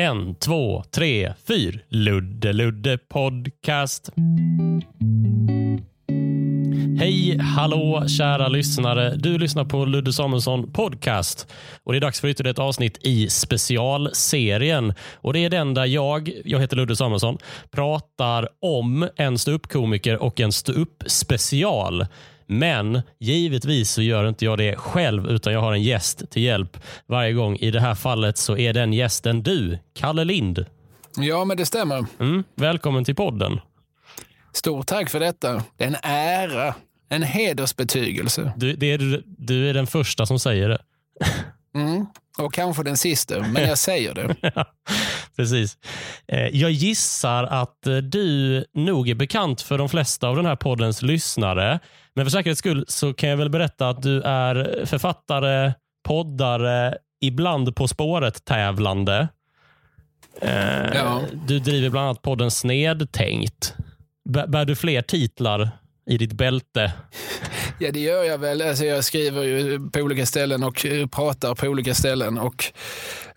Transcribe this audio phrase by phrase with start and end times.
[0.00, 1.84] En, två, tre, fyr.
[1.88, 4.10] Ludde Ludde Podcast.
[6.98, 9.16] Hej, hallå kära lyssnare.
[9.16, 11.46] Du lyssnar på Ludde Samuelsson Podcast.
[11.84, 14.94] Och Det är dags för ytterligare ett avsnitt i specialserien.
[15.14, 17.38] Och Det är den där jag, jag heter Ludde Samuelsson,
[17.70, 21.08] pratar om en ståuppkomiker och en ståuppspecial.
[21.08, 22.06] special.
[22.48, 26.76] Men givetvis så gör inte jag det själv utan jag har en gäst till hjälp
[27.06, 27.56] varje gång.
[27.56, 30.66] I det här fallet så är den gästen du, Kalle Lind.
[31.16, 32.06] Ja, men det stämmer.
[32.20, 33.60] Mm, välkommen till podden.
[34.52, 35.62] Stort tack för detta.
[35.76, 36.74] Det är en ära,
[37.08, 38.52] en hedersbetygelse.
[38.56, 40.78] Du, det är, du är den första som säger det.
[41.74, 42.06] Mm.
[42.38, 44.36] Och kanske den sista, men jag säger det.
[45.38, 45.78] Precis.
[46.28, 50.56] Eh, jag gissar att eh, du nog är bekant för de flesta av den här
[50.56, 51.78] poddens lyssnare.
[52.14, 55.72] Men för säkerhets skull så kan jag väl berätta att du är författare,
[56.08, 59.28] poddare, ibland På spåret-tävlande.
[60.42, 61.20] Eh, Ja.
[61.46, 63.74] Du driver bland annat podden Snedtänkt.
[64.28, 65.70] Bär bär du fler titlar
[66.08, 66.92] i ditt bälte?
[67.80, 68.62] Ja, det gör jag väl.
[68.62, 72.64] Alltså, jag skriver ju på olika ställen och eh, pratar på olika ställen och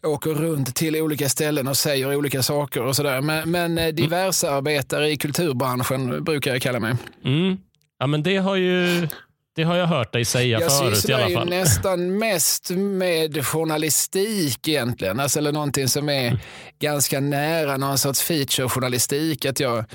[0.03, 3.21] åker runt till olika ställen och säger olika saker och sådär.
[3.21, 6.95] Men, men eh, diverse arbetare i kulturbranschen brukar jag kalla mig.
[7.25, 7.57] Mm.
[7.99, 9.07] Ja, men det har ju
[9.55, 11.49] det har jag hört dig säga Jag förut i sysslar alla fall.
[11.49, 15.19] nästan mest med journalistik egentligen.
[15.19, 16.39] Alltså, eller någonting som är
[16.79, 19.45] ganska nära någon sorts feature-journalistik.
[19.45, 19.85] Att jag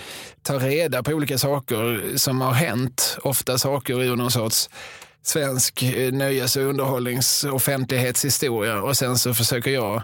[0.43, 3.19] tar reda på olika saker som har hänt.
[3.23, 4.71] Ofta saker ur någon sorts
[5.23, 8.83] svensk eh, nöjes och underhållningsoffentlighetshistoria.
[8.83, 10.03] Och sen så försöker jag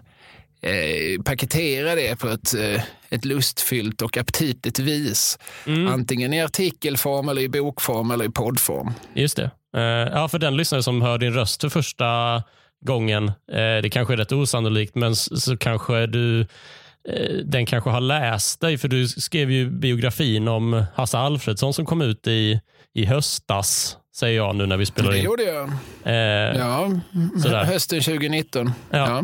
[0.62, 5.38] eh, paketera det på ett, eh, ett lustfyllt och aptitligt vis.
[5.66, 5.88] Mm.
[5.88, 8.90] Antingen i artikelform, eller i bokform eller i poddform.
[9.14, 9.50] Just det.
[9.76, 12.42] Eh, ja, för den lyssnare som hör din röst för första
[12.84, 16.40] gången, eh, det kanske är rätt osannolikt, men s- så kanske du
[17.08, 21.86] eh, den kanske har läst dig, för du skrev ju biografin om Hasse Alfredsson som
[21.86, 22.60] kom ut i,
[22.94, 25.24] i höstas, säger jag nu när vi spelar Det in.
[25.24, 25.68] gjorde jag.
[26.04, 26.90] Eh, Ja,
[27.42, 27.64] Sådär.
[27.64, 28.72] hösten 2019.
[28.90, 28.98] Ja.
[28.98, 29.22] Ja.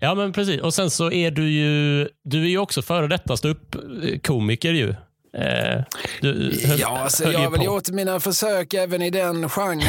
[0.00, 0.60] Ja, men precis.
[0.60, 4.88] Och sen så är du ju, du är ju också före detta ståuppkomiker ju.
[5.36, 5.82] Eh,
[6.20, 9.80] du höll- Ja, alltså, jag har väl gjort mina försök även i den genren.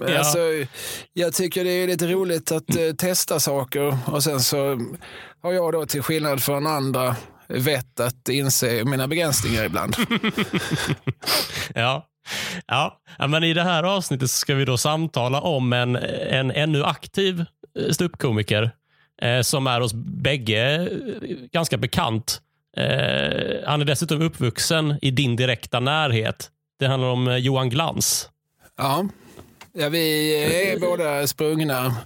[0.08, 0.18] Ja.
[0.18, 0.38] alltså,
[1.12, 4.78] jag tycker det är lite roligt att eh, testa saker och sen så
[5.42, 7.16] har jag då till skillnad från andra
[7.48, 9.96] vett att inse mina begränsningar ibland.
[11.74, 12.06] Ja.
[12.66, 13.00] Ja.
[13.28, 17.44] men i det här avsnittet ska vi då samtala om en, en ännu aktiv
[17.78, 18.70] eh, ståuppkomiker
[19.22, 20.88] eh, som är oss bägge eh,
[21.52, 22.40] ganska bekant.
[22.76, 26.50] Eh, han är dessutom uppvuxen i din direkta närhet.
[26.78, 28.28] Det handlar om eh, Johan Glans.
[28.76, 29.08] Ja.
[29.72, 30.34] Ja, vi
[30.72, 31.96] är båda sprungna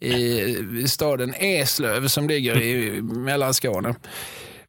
[0.00, 3.94] i staden Eslöv som ligger i Mellanskåne.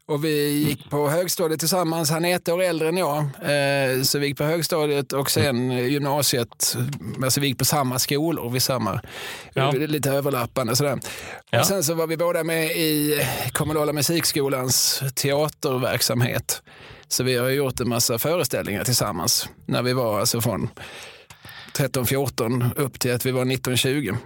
[0.09, 2.09] Och vi gick på högstadiet tillsammans.
[2.09, 3.17] Han är ett år äldre än jag.
[3.19, 6.77] Eh, Så vi gick på högstadiet och sen gymnasiet.
[7.23, 9.01] Alltså vi gick på samma skolor vid samma,
[9.53, 9.71] Ja.
[9.71, 10.99] lite överlappande sådär.
[11.49, 11.59] Ja.
[11.59, 13.21] Och sen så var vi båda med i
[13.53, 16.61] kommunala musikskolans teaterverksamhet.
[17.07, 20.69] Så vi har gjort en massa föreställningar tillsammans när vi var alltså från
[21.77, 24.17] 13-14 upp till att vi var 19-20.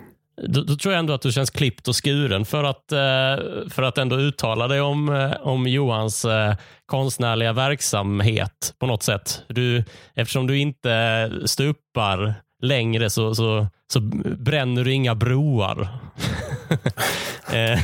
[0.41, 3.81] Då, då tror jag ändå att du känns klippt och skuren för att, eh, för
[3.81, 6.55] att ändå uttala dig om, eh, om Johans eh,
[6.85, 9.43] konstnärliga verksamhet på något sätt.
[9.47, 9.83] Du,
[10.15, 13.99] eftersom du inte stupar längre så, så, så
[14.39, 15.87] bränner du inga broar.
[17.53, 17.79] eh,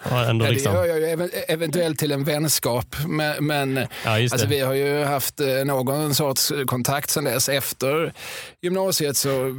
[0.00, 2.96] har ändå Ja, det liksom, gör jag ju ev- eventuellt till en vänskap.
[3.06, 7.48] Men, men ja, alltså, vi har ju haft eh, någon sorts kontakt sedan dess.
[7.48, 8.12] Efter
[8.62, 9.52] gymnasiet så eh,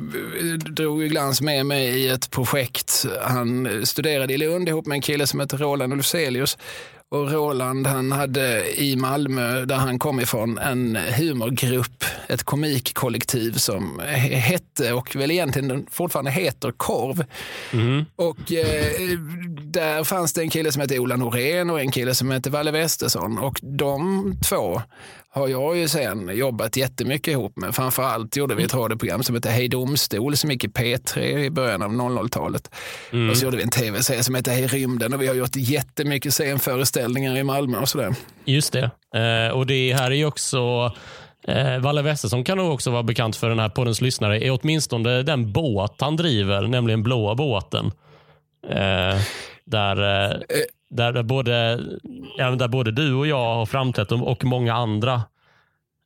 [0.57, 3.05] drog ju Glans med mig i ett projekt.
[3.21, 6.57] Han studerade i Lund ihop med en kille som heter Roland Ulfzelius.
[7.13, 14.01] Och Roland han hade i Malmö, där han kom ifrån, en humorgrupp, ett komikkollektiv som
[14.01, 17.23] he- hette och väl egentligen fortfarande heter Korv.
[17.71, 18.05] Mhm.
[18.15, 19.17] Och eh,
[19.63, 22.71] där fanns det en kille som hette Ola Norén och en kille som hette Valle
[22.71, 23.37] Westesson.
[23.39, 24.81] Och de två
[25.35, 27.75] har jag ju sen jobbat jättemycket ihop med.
[27.75, 31.81] Framförallt gjorde vi ett radioprogram som hette Hej Domstol som gick i P3 i början
[31.81, 32.71] av 00-talet.
[33.29, 36.33] Och så gjorde vi en tv-serie som hette Hej Rymden och vi har gjort jättemycket
[36.33, 38.15] scenföreställningar i Malmö och sådär.
[38.45, 38.91] Just det.
[39.15, 40.91] Eh, och det här är ju också
[41.47, 44.45] eh, Valle Westesson kan nog också vara bekant för den här poddens lyssnare.
[44.45, 47.91] Är åtminstone den båt han driver, nämligen Blåa båten.
[48.69, 49.21] Eh,
[49.65, 50.37] där, eh,
[50.93, 51.79] där, där, både,
[52.37, 55.21] ja, där både du och jag har framträtt och- många andra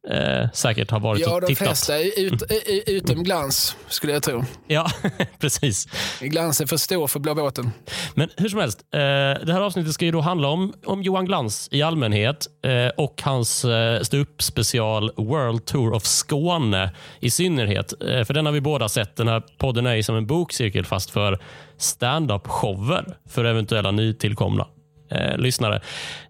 [0.09, 1.67] eh, säkert har varit Ja, och de tittat.
[1.67, 4.43] flesta är ut, är- är utom glans, skulle jag tro.
[4.67, 4.87] Ja,
[5.39, 5.87] precis.
[6.21, 7.71] Glans är för stor för blå båten.
[8.15, 8.99] Men hur som helst, eh,
[9.45, 13.21] det här avsnittet ska ju då handla om, om Johan Glans i allmänhet eh, och
[13.23, 17.93] hans eh, ståuppspecial World Tour of Skåne i synnerhet.
[18.01, 19.15] Eh, för den har vi båda sett.
[19.15, 21.39] Den här podden är ju som en bokcirkel fast för
[21.77, 24.67] stand-up-shower för eventuella nytillkomna
[25.09, 25.81] eh, lyssnare.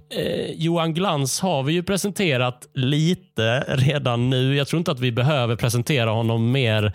[0.10, 4.56] Eh, Johan Glans har vi ju presenterat lite redan nu.
[4.56, 6.94] Jag tror inte att vi behöver presentera honom mer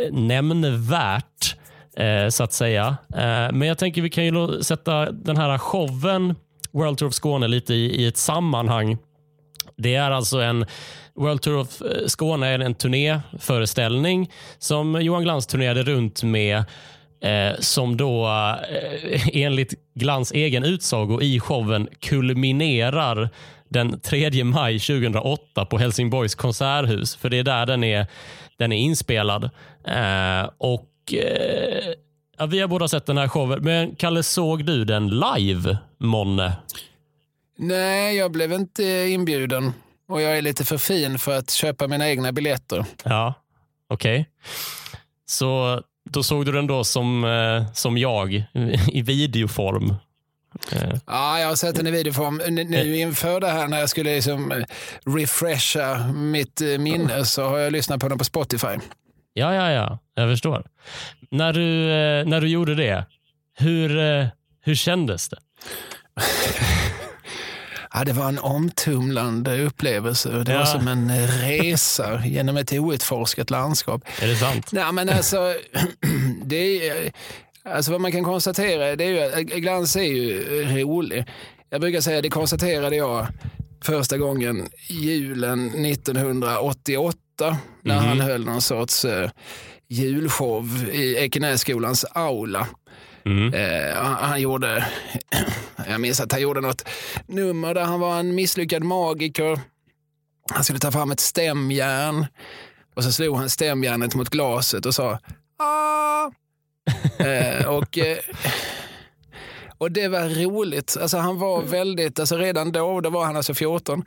[0.00, 1.56] eh, nämnvärt
[1.96, 2.96] eh, så att säga.
[3.14, 6.34] Eh, men jag tänker vi kan ju sätta den här showen
[6.72, 8.98] World Tour of Skåne lite i, i ett sammanhang.
[9.76, 10.66] Det är alltså en
[11.14, 16.64] World Tour of eh, Skåne är en turnéföreställning som Johan Glans turnerade runt med
[17.20, 23.30] eh, som då eh, enligt Glans egen utsago i showen kulminerar
[23.68, 27.16] den 3 maj 2008 på Helsingborgs konserthus.
[27.16, 28.06] För det är där den är,
[28.56, 29.44] den är inspelad.
[29.84, 31.94] Eh, och eh,
[32.38, 33.62] ja, Vi har båda sett den här showen.
[33.62, 36.52] Men Kalle, såg du den live, Monne?
[37.58, 39.72] Nej, jag blev inte inbjuden.
[40.08, 42.84] Och jag är lite för fin för att köpa mina egna biljetter.
[43.04, 43.34] Ja,
[43.88, 44.28] okej.
[45.26, 48.34] Så då såg du den då som, eh, som jag
[48.88, 49.90] i videoform.
[50.72, 52.40] Eh, Ja, jag har sett den i videoform.
[52.70, 54.64] Nu inför det här när jag skulle liksom eh,
[55.16, 58.66] refresha mitt eh, minne så har jag lyssnat på den på Spotify.
[59.32, 59.98] Ja, ja, ja.
[60.14, 60.66] Jag förstår.
[61.30, 63.04] När du, eh, när du gjorde det,
[63.58, 64.26] hur, eh,
[64.64, 65.38] hur kändes det?
[67.94, 70.30] Ja, det var en omtumlande upplevelse.
[70.30, 70.58] Det Ja.
[70.58, 74.02] var som en resa genom ett outforskat landskap.
[74.22, 74.72] Är det sant?
[74.72, 75.54] Nej, men alltså,
[76.44, 77.12] det är,
[77.64, 81.24] alltså vad man kan konstatera det är ju att Glans är ju rolig.
[81.70, 83.26] Jag brukar säga, det konstaterade jag
[83.82, 88.08] första gången julen 1988 när Mhm.
[88.08, 89.30] han höll någon sorts eh,
[89.88, 92.66] julshow i Ekenässkolans aula.
[93.28, 93.54] Mm.
[93.54, 94.86] Eh, han, han gjorde,
[95.88, 96.88] jag minns att han gjorde något
[97.26, 99.60] nummer där han var en misslyckad magiker.
[100.50, 102.26] Han skulle ta fram ett stämjärn
[102.94, 105.18] och så slog han stämjärnet mot glaset och sa
[105.58, 106.30] ah!
[107.24, 108.18] eh, och, eh,
[109.78, 110.96] och det var roligt.
[111.00, 114.04] Alltså han var väldigt, alltså redan då, då var han alltså 14,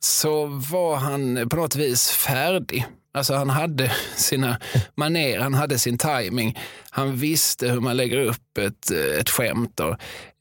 [0.00, 2.86] så var han på något vis färdig.
[3.14, 4.58] Alltså han hade sina
[4.94, 6.58] maner, han hade sin timing.
[6.90, 9.96] Han visste hur man lägger upp ett, eh, ett skämt och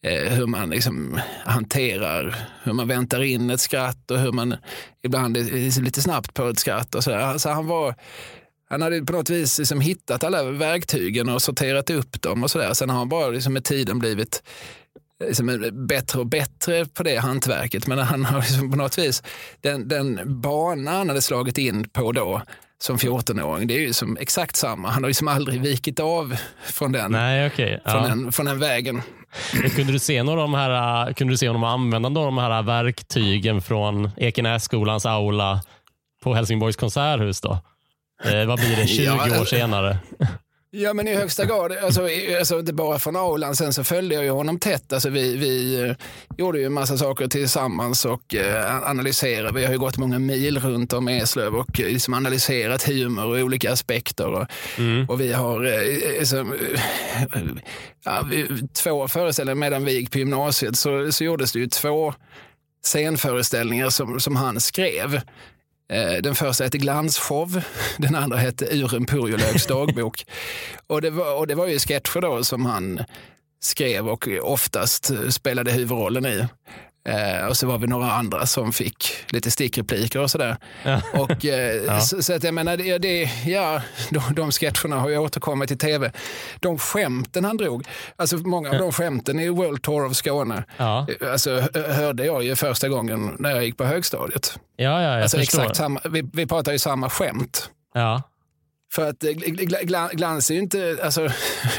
[0.05, 4.55] eh, hur man liksom hanterar, hur man väntar in ett skratt och hur man
[5.03, 6.95] ibland är lite snabbt på ett skratt.
[6.95, 7.13] Och så.
[7.13, 7.95] Alltså han, var,
[8.69, 12.73] han hade på något vis liksom hittat alla verktygen och sorterat upp dem och sådär.
[12.73, 14.43] Sen har han bara liksom med tiden blivit
[15.27, 17.87] liksom bättre och bättre på det hantverket.
[17.87, 19.23] Men han har liksom på något vis,
[19.61, 22.41] den, den bana han hade slagit in på då
[22.81, 24.89] som 14-åring, det är ju som exakt samma.
[24.89, 26.35] Han har liksom aldrig vikit av
[26.65, 28.07] från den, Nej, från Ja.
[28.07, 29.01] den, från den vägen.
[29.75, 32.33] Kunde du se några av de här, äh, kunde du se honom använda några av
[32.33, 35.61] de här verktygen från Ekenässkolans aula
[36.23, 37.59] på Helsingborgs konserthus då?
[38.23, 39.97] Eh, vad blir det 20 Ja, år senare?
[40.73, 42.07] Ja men i högsta grad, alltså,
[42.39, 44.93] alltså inte bara från aulan, sen så följde jag ju honom tätt.
[44.93, 45.95] Alltså, vi vi eh,
[46.37, 49.59] gjorde ju en massa saker tillsammans och eh, analyserade.
[49.59, 53.37] Vi har ju gått många mil runt om Eslöv och eh, liksom analyserat humor och
[53.37, 54.27] olika aspekter.
[54.27, 54.47] Och,
[55.07, 56.55] och vi har eh, liksom,
[58.03, 62.13] ja, vi, två föreställningar medan vi gick på gymnasiet så, så gjordes det ju två
[62.83, 65.21] scenföreställningar som, som han skrev.
[65.91, 67.61] Eh, Den första hette Glansshow,
[67.97, 70.25] den andra hette Ur en purjolöks dagbok.
[70.87, 73.03] och, det var, och det var ju sketcher då som han
[73.63, 76.47] skrev och oftast spelade huvudrollen i.
[77.09, 80.57] Eh, och så var vi några andra som fick lite stickrepliker och sådär.
[80.83, 81.01] Ja.
[81.13, 85.17] Och, eh, så, så att jag menar, det, det, ja, de, de sketcherna har ju
[85.17, 86.11] återkommit i tv.
[86.59, 91.07] De skämten han drog, alltså många av de skämten i World Tour of Skåne, Ja,
[91.31, 94.59] alltså, hö- hörde jag ju första gången när jag gick på högstadiet.
[94.75, 95.59] ja, ja jag Alltså förstår.
[95.61, 97.69] exakt samma, vi, vi pratar ju samma skämt.
[97.93, 98.21] Ja.
[98.93, 101.21] För att eh, gl- gl- gl- Glans är ju inte, alltså,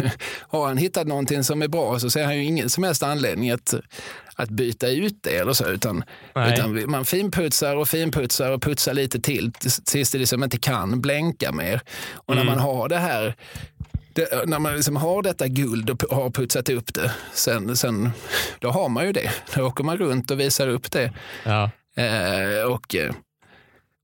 [0.49, 3.50] har han hittat någonting som är bra så ser han ju ingen som helst anledning
[3.50, 3.75] att,
[4.37, 5.69] att byta ut det eller så.
[5.69, 6.05] Utan,
[6.49, 9.53] utan man finputsar och finputsar och putsar lite till
[9.85, 11.81] tills det liksom inte kan blänka mer.
[12.12, 13.37] Och när man har det här
[14.15, 18.11] det, när man liksom har detta guld och har putsat upp det, sen, sen,
[18.59, 19.31] då har man ju det.
[19.55, 21.12] Då åker man runt och visar upp det.
[21.45, 21.71] Ja.
[21.97, 23.15] Eh, och, eh,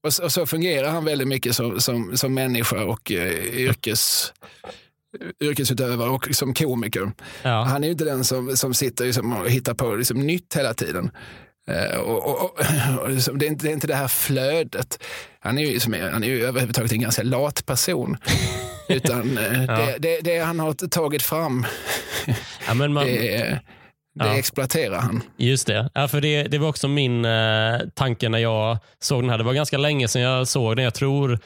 [0.03, 4.33] och, så, och så fungerar han väldigt mycket som, som, som människa och eh, yrkes,
[5.43, 7.13] yrkesutövare och som komiker.
[7.43, 7.63] Ja.
[7.63, 10.75] Han är ju inte den som, som sitter liksom och hittar på liksom nytt hela
[10.75, 11.11] tiden.
[11.69, 12.59] Eh, och, och, och,
[13.39, 15.05] det, är inte, det är inte det här flödet.
[15.41, 18.17] Han är ju, som är, han är ju överhuvudtaget en ganska lat person.
[18.89, 19.77] Utan eh, ja.
[19.77, 21.67] det, det, det, han har tagit fram,
[22.67, 23.61] ja, man, det,
[24.15, 24.39] det ja.
[24.39, 25.23] exploaterar han.
[25.37, 25.91] Just det.
[25.95, 29.39] Ja, för det, det var också min eh, tanke när jag såg den här.
[29.39, 30.85] Det var ganska länge sedan jag såg den.
[30.85, 31.39] Jag tror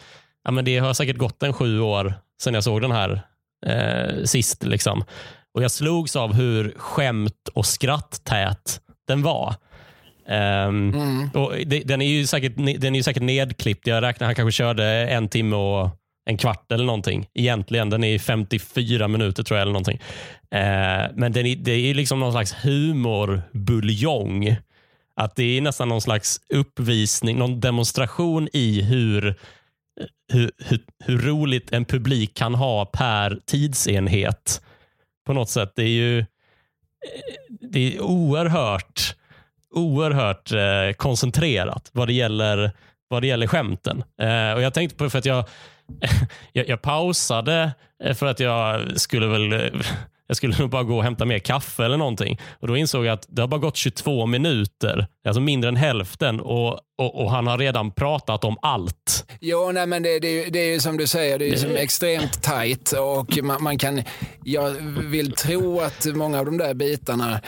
[0.45, 3.23] ja, men det har säkert gått en sju år sedan jag såg den här
[3.67, 4.63] eh, sist.
[4.63, 5.05] Liksom.
[5.55, 9.55] Och Jag slogs av hur skämt och skratttät den var.
[10.29, 11.31] Um, mm.
[11.35, 13.87] och det, den, är ju säkert, den är ju säkert nedklippt.
[13.87, 15.91] Jag räknar han kanske körde en timme och
[16.25, 17.27] en kvart eller någonting.
[17.35, 17.91] Egentligen.
[17.91, 19.63] Den är 54 minuter tror jag.
[19.63, 20.01] eller någonting.
[20.55, 24.57] Uh, men den är, det är liksom någon slags humorbuljong.
[25.17, 29.35] Att det är nästan någon slags uppvisning, någon demonstration i hur,
[30.33, 34.63] hur, hur, hur roligt en publik kan ha per tidsenhet.
[35.27, 35.73] På något sätt.
[35.77, 36.25] Det är ju
[37.61, 39.17] det är oerhört
[39.73, 42.71] oerhört eh, koncentrerat vad det gäller,
[43.09, 44.05] vad det gäller skämten.
[44.21, 45.45] Eh, och Jag tänkte på för att jag,
[46.53, 47.73] jag, jag pausade
[48.05, 49.71] eh, för att jag skulle väl
[50.27, 52.41] jag skulle nog bara gå och hämta mer kaffe eller någonting.
[52.61, 56.41] Och Då insåg jag att det har bara gått 22 minuter, alltså mindre än hälften
[56.41, 59.25] och, och, och han har redan pratat om allt.
[59.41, 62.43] Jo, nej, men det, det, det är ju som du säger, det är som extremt
[62.43, 64.03] tajt och man, man, kan,
[64.45, 64.71] jag
[65.05, 67.41] vill tro att många av de där bitarna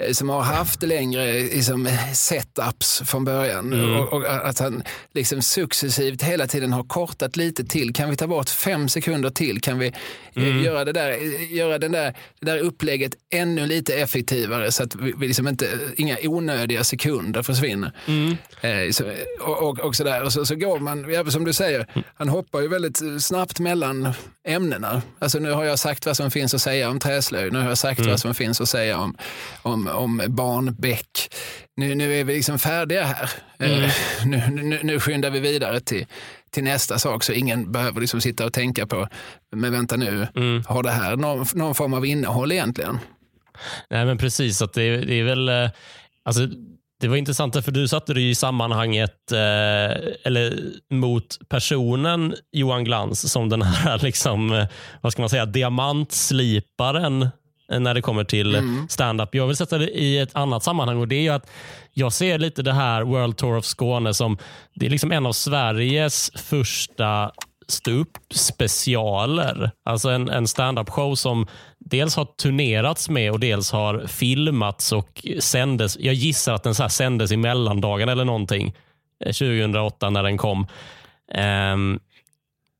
[0.00, 4.00] eh, som har haft längre liksom, setups från början mm.
[4.00, 4.82] och, och, att han
[5.14, 7.92] liksom successivt hela tiden har kortat lite till.
[7.92, 9.60] Kan vi ta bort fem sekunder till?
[9.60, 10.64] Kan vi eh, mm.
[10.64, 11.18] göra, det där,
[11.54, 15.66] göra den där, det där upplägget ännu lite effektivare så att vi, vi liksom inte,
[15.96, 17.92] inga onödiga sekunder försvinner?
[18.06, 18.36] Mm.
[18.60, 19.01] Eh,
[19.40, 20.22] och, och, och, sådär.
[20.22, 24.08] Och så, så går man, som du säger, han hoppar ju väldigt snabbt mellan
[24.48, 25.02] ämnena.
[25.18, 27.78] Alltså nu har jag sagt vad som finns att säga om träslöjd, nu har jag
[27.78, 28.10] sagt mm.
[28.10, 29.16] vad som finns att säga om,
[29.62, 31.34] om, om barnbäck.
[31.76, 33.30] Nu, nu är vi liksom färdiga här.
[33.58, 33.82] Mm.
[33.82, 33.90] Uh,
[34.26, 36.06] nu, nu, nu skyndar vi vidare till,
[36.50, 39.08] till nästa sak så ingen behöver liksom sitta och tänka på,
[39.56, 40.64] men vänta nu, mm.
[40.68, 42.98] har det här någon, någon form av innehåll egentligen?
[43.90, 45.70] Nej men precis, att det, det är väl, eh,
[46.24, 46.48] alltså
[47.02, 49.38] det var intressant för du satte det i sammanhanget eh,
[50.24, 50.58] eller
[50.90, 54.66] mot personen Johan Glans som den här liksom, eh,
[55.00, 57.28] vad ska man säga, diamantsliparen
[57.68, 58.88] när det kommer till mm.
[58.88, 59.34] stand-up.
[59.34, 61.50] Jag vill sätta det i ett annat sammanhang och det är att
[61.92, 64.38] jag ser lite det här World Tour of Skåne som
[64.74, 67.30] det är liksom en av Sveriges första
[67.68, 69.70] ståupp-specialer.
[69.84, 71.46] Alltså en, en stand-up show som
[71.84, 75.96] dels har turnerats med och dels har filmats och sändes.
[76.00, 78.74] Jag gissar att den så här sändes i mellandagen eller någonting
[79.24, 80.66] 2008 eh, när den kom.
[81.74, 82.00] Um,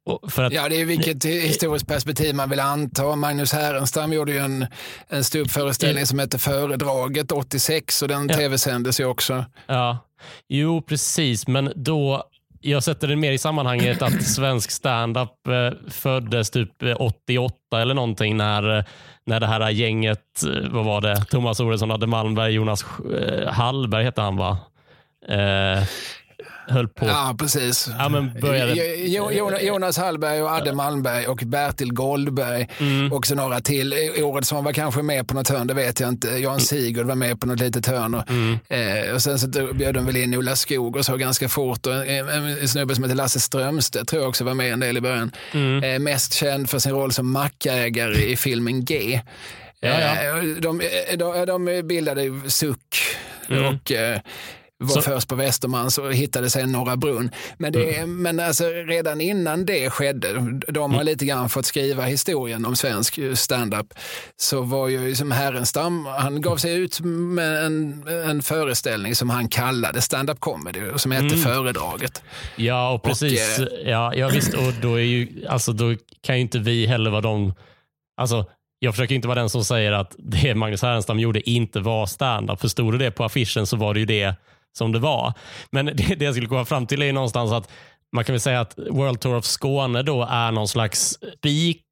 [0.07, 3.17] att, ja, det är vilket historiskt perspektiv man vill anta.
[3.17, 4.67] Magnus Härenstam gjorde ju en,
[5.09, 8.37] en ståuppföreställning som hette Föredraget 86 och den ja.
[8.37, 9.45] tv-sändes ju också.
[9.67, 9.99] Ja,
[10.49, 12.25] jo precis, men då
[12.63, 17.95] jag sätter det mer i sammanhanget att svensk standup eh, föddes typ 88 eh, eller
[17.95, 18.85] någonting när, eh,
[19.25, 22.85] när det här gänget, vad var det, Thomas Oredsson, Adde Malmberg, Jonas
[23.47, 24.59] Hallberg hette han va?
[25.29, 25.83] Eh,
[26.69, 27.07] höll på.
[27.07, 27.89] Ja, precis.
[27.99, 28.75] Ja, men började...
[29.63, 33.13] Jonas Hallberg och Adde Malmberg och Bertil Goldberg mm.
[33.13, 33.95] och så några till.
[34.19, 36.29] Oredsson var kanske med på något hörn, det vet jag inte.
[36.29, 38.15] Jan Sigurd var med på något litet hörn.
[38.15, 38.59] Och, mm.
[38.69, 41.87] eh, och sen så bjöd de väl in Ola Skog och så ganska fort.
[41.87, 44.97] Och en, en snubbe som heter Lasse Strömstedt tror jag också var med en del
[44.97, 45.33] i början.
[45.53, 45.85] Mm.
[45.85, 49.21] Eh, mest känd för sin roll som mackägare i filmen G.
[49.81, 50.23] Ja, ja.
[50.23, 50.81] Eh, de,
[51.19, 52.79] de, de bildade Suck
[53.49, 53.65] mm.
[53.65, 54.21] och eh,
[54.83, 55.03] var så.
[55.03, 57.31] först på Västermans och hittade sen Norra Brunn.
[57.59, 58.23] Men, det, mm.
[58.23, 60.29] men alltså, redan innan det skedde,
[60.69, 61.07] de har mm.
[61.07, 63.87] lite grann fått skriva historien om svensk standup,
[64.37, 69.49] så var ju som Härenstam, han gav sig ut med en, en föreställning som han
[69.49, 71.39] kallade stand-up comedy och som hette mm.
[71.39, 72.23] Föredraget.
[72.57, 73.59] Ja, och precis.
[73.59, 76.87] Och, eh, ja, ja, visst, och då, är ju, alltså, då kan ju inte vi
[76.87, 77.55] heller vara de
[78.17, 78.47] Alltså,
[78.79, 82.61] jag försöker inte vara den som säger att det Magnus Härenstam gjorde inte var stand-up.
[82.61, 84.35] För stod det på affischen så var det ju det
[84.79, 85.33] som det var.
[85.71, 87.71] Men det, det jag skulle komma fram till är någonstans att
[88.13, 91.85] man kan väl säga att World Tour of Skåne då är någon slags spik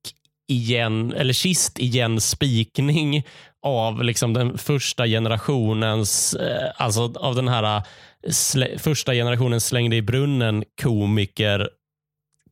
[0.48, 3.24] igen, eller kist igen spikning
[3.62, 7.82] av liksom den första generationens, eh, alltså av den här eh,
[8.30, 11.68] slä, första generationens slängde i brunnen komiker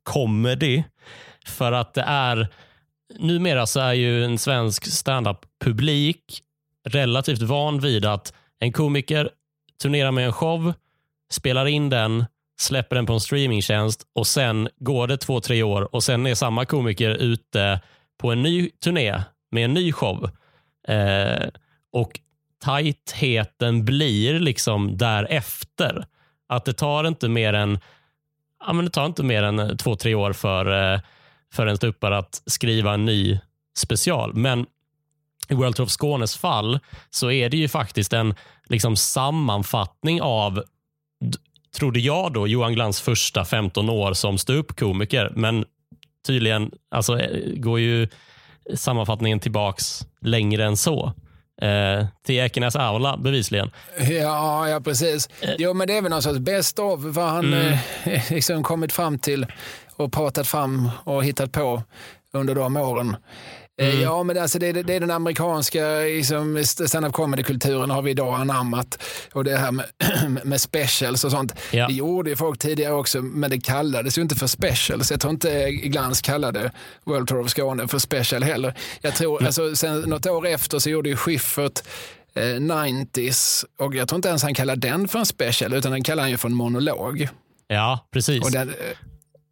[0.03, 0.83] comedy.
[1.47, 2.49] För att det är,
[3.19, 6.43] numera så är ju en svensk standup publik
[6.89, 9.31] relativt van vid att en komiker
[9.83, 10.73] turnerar med en show,
[11.31, 12.25] spelar in den,
[12.61, 16.35] släpper den på en streamingtjänst och sen går det två, tre år och sen är
[16.35, 17.81] samma komiker ute
[18.19, 20.31] på en ny turné med en ny show.
[20.89, 21.49] Eh,
[21.93, 22.21] och
[22.63, 26.07] tajtheten blir liksom därefter.
[26.49, 27.79] Att det tar inte mer än
[28.67, 31.01] ja, men det tar inte mer än eh, två, tre år för, eh,
[31.53, 33.39] för en ståuppare att skriva en ny
[33.77, 34.35] special.
[34.35, 34.67] Men
[35.49, 36.79] i World of Skånes fall
[37.11, 38.35] så är det ju faktiskt en
[38.69, 40.63] liksom sammanfattning av,
[41.77, 45.33] trodde jag då, Johan Glans första 15 år som ståuppkomiker.
[45.37, 45.65] Men
[46.27, 48.09] tydligen alltså, eh, går ju
[48.75, 51.13] sammanfattningen tillbaks längre än så.
[51.63, 53.71] Eh, till Ekenäs aula bevisligen.
[54.11, 55.29] Ja, ja precis.
[55.41, 55.51] Eh.
[55.59, 57.79] Jo, men det är väl någon sorts best of vad han mm.
[58.05, 59.47] eh, liksom kommit fram till
[59.97, 61.83] och pratat fram och hittat på
[62.33, 63.17] under de åren.
[63.79, 64.01] Eh, mm.
[64.01, 69.03] Ja, men alltså det, det, är den amerikanska liksom, stand-up comedy-kulturen har vi idag anammat.
[69.33, 69.87] Och det här med,
[70.45, 71.55] med specials och sånt.
[71.71, 71.87] Ja.
[71.87, 75.11] Det gjorde ju folk tidigare också, men det kallades ju inte för specials.
[75.11, 76.73] Jag tror inte Glans kallade
[77.05, 78.75] World Tour of Skåne för special heller.
[79.01, 79.47] Jag tror, mm.
[79.47, 81.83] alltså, sen något år efter så gjorde ju Schyffert
[82.35, 86.03] eh, 90s och jag tror inte ens han kallade den för en special, utan den
[86.03, 87.29] kallade han ju för en monolog.
[87.69, 88.45] Ja, precis.
[88.45, 88.75] Och den,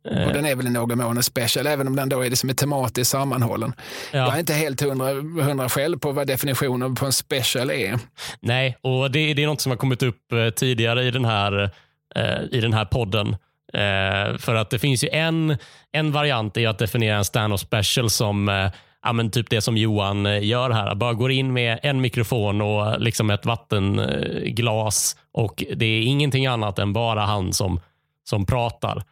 [0.06, 2.54] och den är väl i någon mån en special, även om den då är liksom
[2.54, 3.72] tematiskt sammanhållen.
[4.12, 4.18] Ja.
[4.18, 5.06] Jag är inte helt hundra,
[5.42, 7.98] hundra själv på vad definitionen på en special är.
[8.40, 11.70] Nej, och det, det är något som har kommit upp eh, tidigare i den här,
[12.14, 13.36] eh, i den här podden.
[13.72, 15.56] Eh, för att det finns ju en,
[15.92, 18.70] en variant i att definiera en stand-up special som eh,
[19.02, 20.94] ja, men typ det som Johan eh, gör här.
[20.94, 26.78] Bara går in med en mikrofon och liksom ett vattenglas och det är ingenting annat
[26.78, 27.80] än bara han som,
[28.24, 29.02] som pratar.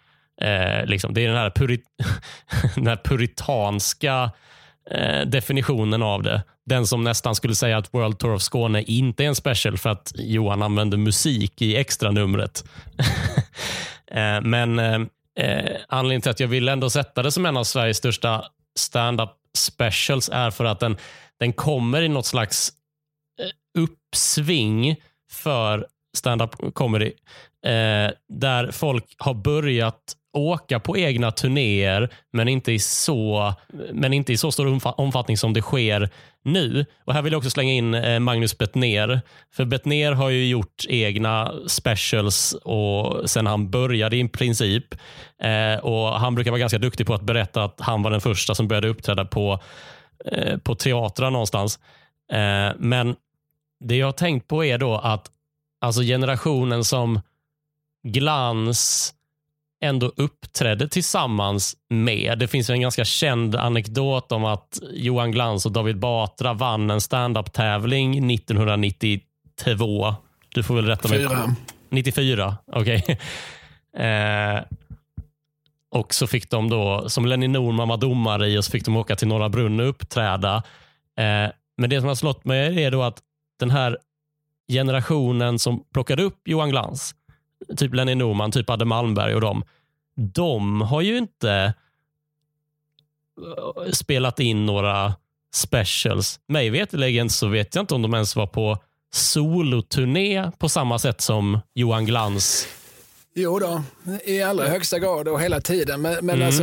[0.44, 1.82] Eh, liksom, det är den här, puri
[2.74, 4.30] den här puritanska
[4.90, 6.42] eh, definitionen av det.
[6.66, 9.90] Den som nästan skulle säga att World Tour of Skåne inte är en special för
[9.90, 12.64] att Johan använder musik i extra numret.
[14.10, 15.00] eh, men eh,
[15.40, 18.44] eh, anledningen till att jag vill ändå sätta det som en av Sveriges största
[18.78, 20.96] stand-up specials är för att den,
[21.40, 22.72] den kommer i något slags
[23.40, 24.96] eh, uppsving
[25.30, 25.86] för
[26.16, 27.12] stand-up comedy
[27.64, 33.54] eh, där folk har börjat åka på egna turnéer, men inte i så,
[33.92, 36.10] men inte i så stor omfattning som det sker
[36.44, 36.86] nu.
[37.04, 39.20] Och Här vill jag också slänga in eh, Magnus Bettner.
[39.52, 44.94] För Bettner har ju gjort egna specials och sen han började i princip.
[45.42, 48.54] Eh, och Han brukar vara ganska duktig på att berätta att han var den första
[48.54, 49.58] som började uppträda på,
[50.24, 51.78] eh, på teatrar någonstans.
[52.32, 53.16] Eh, men
[53.80, 55.30] det jag har tänkt på är då att
[55.80, 57.20] alltså generationen som
[58.04, 59.14] Glans,
[59.84, 62.38] ändå uppträdde tillsammans med.
[62.38, 67.00] Det finns en ganska känd anekdot om att Johan Glans och David Batra vann en
[67.00, 70.14] standup-tävling 1992.
[70.48, 71.18] Du får väl rätta mig.
[71.18, 71.54] Fyra.
[71.88, 73.02] 94, okej.
[73.02, 73.16] Okay.
[73.96, 74.62] Eh,
[75.90, 78.96] och så fick de då, som Lenny Norman var domare i, och så fick de
[78.96, 80.62] åka till Norra Brunn och uppträda.
[81.18, 83.18] Eh, men det som har slått mig är då att
[83.58, 83.98] den här
[84.72, 87.14] generationen som plockade upp Johan Glans,
[87.76, 89.64] typ Lenny Norman, typ Adde Malmberg och dem,
[90.16, 91.74] de har ju inte
[93.40, 95.14] eh, spelat in några
[95.54, 96.40] specials.
[96.46, 98.78] Mig veterligen så vet jag inte om de ens var på
[99.12, 102.68] soloturné på samma sätt som Johan Glans
[103.36, 103.82] Jo då,
[104.24, 106.00] i allra högsta grad och hela tiden.
[106.00, 106.46] Men, men mm.
[106.46, 106.62] alltså,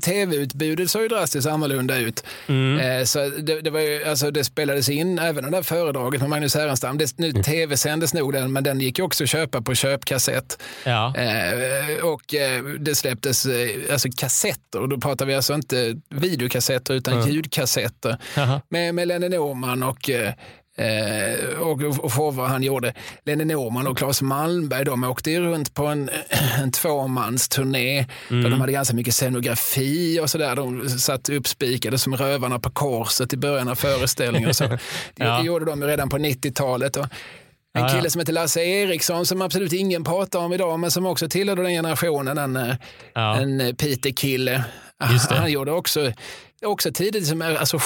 [0.00, 2.24] tv-utbudet såg ju drastiskt annorlunda ut.
[2.46, 2.78] Mm.
[2.78, 6.30] Eh, så det, det, var ju, alltså, det spelades in, även det där föredraget med
[6.30, 6.98] Magnus Härenstam.
[6.98, 7.42] Det, nu mm.
[7.42, 10.62] tv-sändes nog den, men den gick ju också att köpa på köpkassett.
[10.84, 11.14] Ja.
[11.16, 16.94] Eh, och eh, det släpptes eh, alltså, kassetter, och då pratar vi alltså inte videokassetter
[16.94, 18.16] utan ljudkassetter.
[18.68, 20.10] Med, med Lenny Norman och
[20.76, 21.82] eh, och,
[22.16, 22.94] och han gjorde.
[23.24, 26.10] Lenny Norman och Claes Malmberg de åkte ju runt på en,
[26.62, 28.42] en tvåmansturné mm.
[28.42, 30.56] där de hade ganska mycket scenografi och sådär.
[30.56, 34.54] De satt uppspikade som rövarna på korset i början av föreställningen.
[34.54, 34.64] Så.
[35.14, 35.38] ja.
[35.38, 36.96] Det gjorde de redan på 90-talet.
[36.96, 37.06] Och
[37.74, 41.28] en kille som heter Lasse Eriksson som absolut ingen pratar om idag men som också
[41.28, 42.74] tillhörde den generationen, en, eh,
[43.14, 43.36] ja.
[43.36, 44.64] en Peter-kille.
[45.28, 46.12] Han gjorde också
[46.64, 47.78] också tidigt som alltså,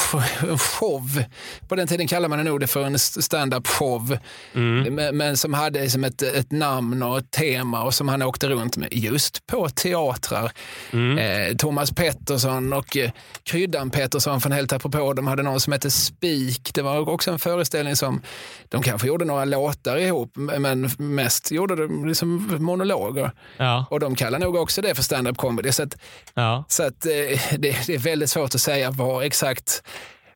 [0.58, 1.22] show.
[1.68, 4.18] På den tiden kallade man nog det för en stand-up show.
[4.54, 5.16] Mm.
[5.16, 8.76] Men, som hade som ett, ett namn och ett tema och som han åkte runt
[8.76, 10.52] med just på teatrar.
[10.92, 11.18] Mm.
[11.18, 13.10] Eh, Thomas Pettersson och eh,
[13.42, 16.70] Kryddan Pettersson från Helt apropå, de hade någon som hette Spik.
[16.74, 18.22] Det var också en föreställning som
[18.68, 23.30] de kanske gjorde några låtar ihop, men mest gjorde de liksom monologer.
[23.56, 23.86] Ja.
[23.90, 25.72] Och de kallar nog också det för stand-up comedy.
[25.72, 25.96] Så, att,
[26.34, 26.64] ja.
[26.68, 27.12] så att, eh,
[27.58, 29.82] det, det är väldigt svårt att säga var exakt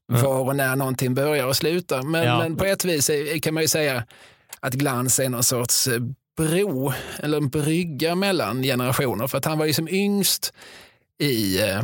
[0.07, 2.03] var och när någonting börjar och slutar.
[2.03, 2.39] Men, ja.
[2.39, 3.11] men på ett vis
[3.43, 4.05] kan man ju säga
[4.61, 6.01] att Glans är någon sorts eh,
[6.37, 9.27] bro eller en brygga mellan generationer.
[9.27, 10.53] För att han var ju som yngst
[11.19, 11.83] i, eh,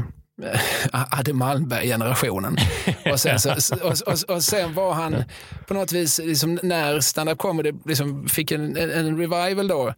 [1.19, 2.57] Adde Malmberg-generationen.
[3.13, 5.25] och, sen, så, och, och, och, sen var han
[5.67, 9.95] på något vis, liksom, när stand-up comedy liksom fick en, en, revival då,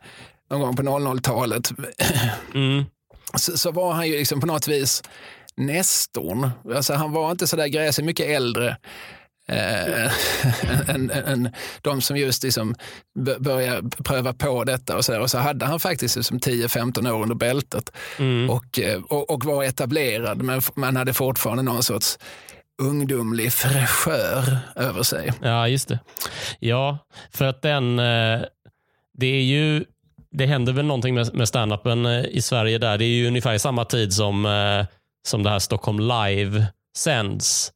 [0.50, 1.70] någon gång på 00-talet,
[2.54, 2.84] mm.
[3.36, 5.02] så, så, var han ju liksom på något vis
[5.58, 6.50] nästorn.
[6.74, 8.76] Alltså, han var inte så där gräsig, mycket äldre
[9.48, 10.10] eh,
[10.94, 12.74] än, än, de som just liksom
[13.38, 14.96] börjar pröva på detta.
[14.96, 15.20] Och så, där.
[15.20, 18.50] och så hade han faktiskt liksom 10-15 år under bältet mm.
[18.50, 22.18] och, eh, och, och, var etablerad, men man hade fortfarande någon sorts
[22.82, 25.32] ungdomlig fräschör över sig.
[25.42, 25.98] Ja, just det.
[26.58, 26.98] Ja,
[27.30, 28.40] för att den, eh,
[29.18, 29.84] det är ju
[30.30, 32.98] det händer väl någonting med, med standupen eh, i Sverige där.
[32.98, 34.46] Det är ju ungefär samma tid som,
[35.28, 37.72] som det här Stockholm Live sänds.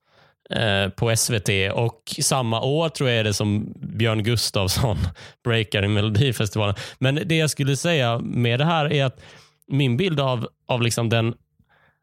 [0.50, 4.98] Eh, på SVT och samma år tror jag är det som Björn Gustafsson
[5.44, 6.74] breakar i Melodifestivalen.
[6.98, 9.20] Men det jag skulle säga med det här är att
[9.68, 11.34] min bild av, av liksom den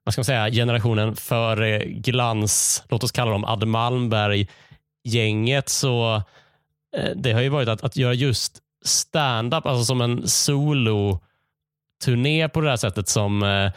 [0.03, 6.15] vad ska man säga, generationen före glans, låt oss kalla dem Adde Malmberg-gänget, så
[6.97, 11.19] eh, det har ju varit att, att göra just stand-up, alltså som en solo-turné
[12.49, 13.71] på det här sättet som, eh,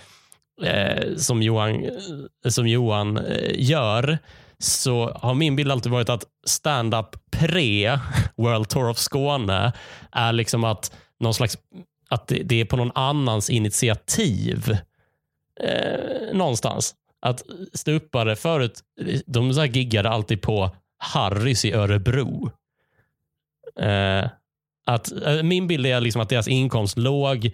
[0.64, 4.18] eh, som Johan, eh, som Johan eh, gör
[4.58, 7.98] så har min bild alltid varit att stand-up pre
[8.36, 9.72] World Tour of Skåne
[10.12, 11.58] är liksom att, någon slags,
[12.08, 14.76] att det är på någon annans initiativ.
[15.60, 16.94] Eh, någonstans.
[17.20, 18.80] Att ståuppare förut,
[19.26, 22.50] de så giggade alltid på Harrys i Örebro.
[23.80, 24.24] Eh,
[24.86, 27.50] att, eh, min bild är liksom att deras inkomst låg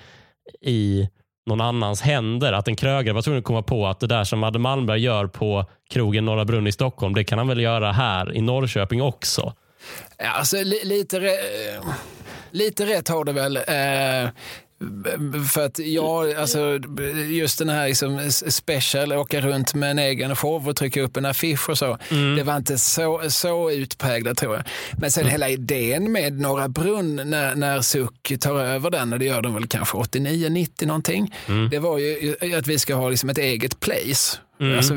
[0.60, 1.08] i
[1.48, 2.52] någon annans händer.
[2.52, 5.26] Att en krögare var tvungen att komma på att det där som Madde Malmberg gör
[5.26, 9.52] på krogen Norra Brunn i Stockholm, det kan han väl göra här i Norrköping också.
[10.18, 11.38] Ja, alltså, li lite,
[12.50, 13.56] lite rätt har det väl.
[13.56, 14.30] Eh,
[15.50, 16.80] för att jag, alltså
[17.28, 21.24] just den här liksom special, åka runt med en egen show och trycka upp en
[21.24, 21.98] affisch och så.
[22.10, 22.36] Mm.
[22.36, 24.64] Det var inte så, så utpräglat tror jag.
[25.00, 25.30] Men sen mm.
[25.30, 29.54] hela idén med Norra Brunn när, när Suck tar över den, och det gör de
[29.54, 31.34] väl kanske 89, 90 någonting.
[31.46, 31.68] Mm.
[31.70, 34.38] Det var ju att vi ska ha liksom ett eget place.
[34.60, 34.76] Mm.
[34.76, 34.94] Alltså,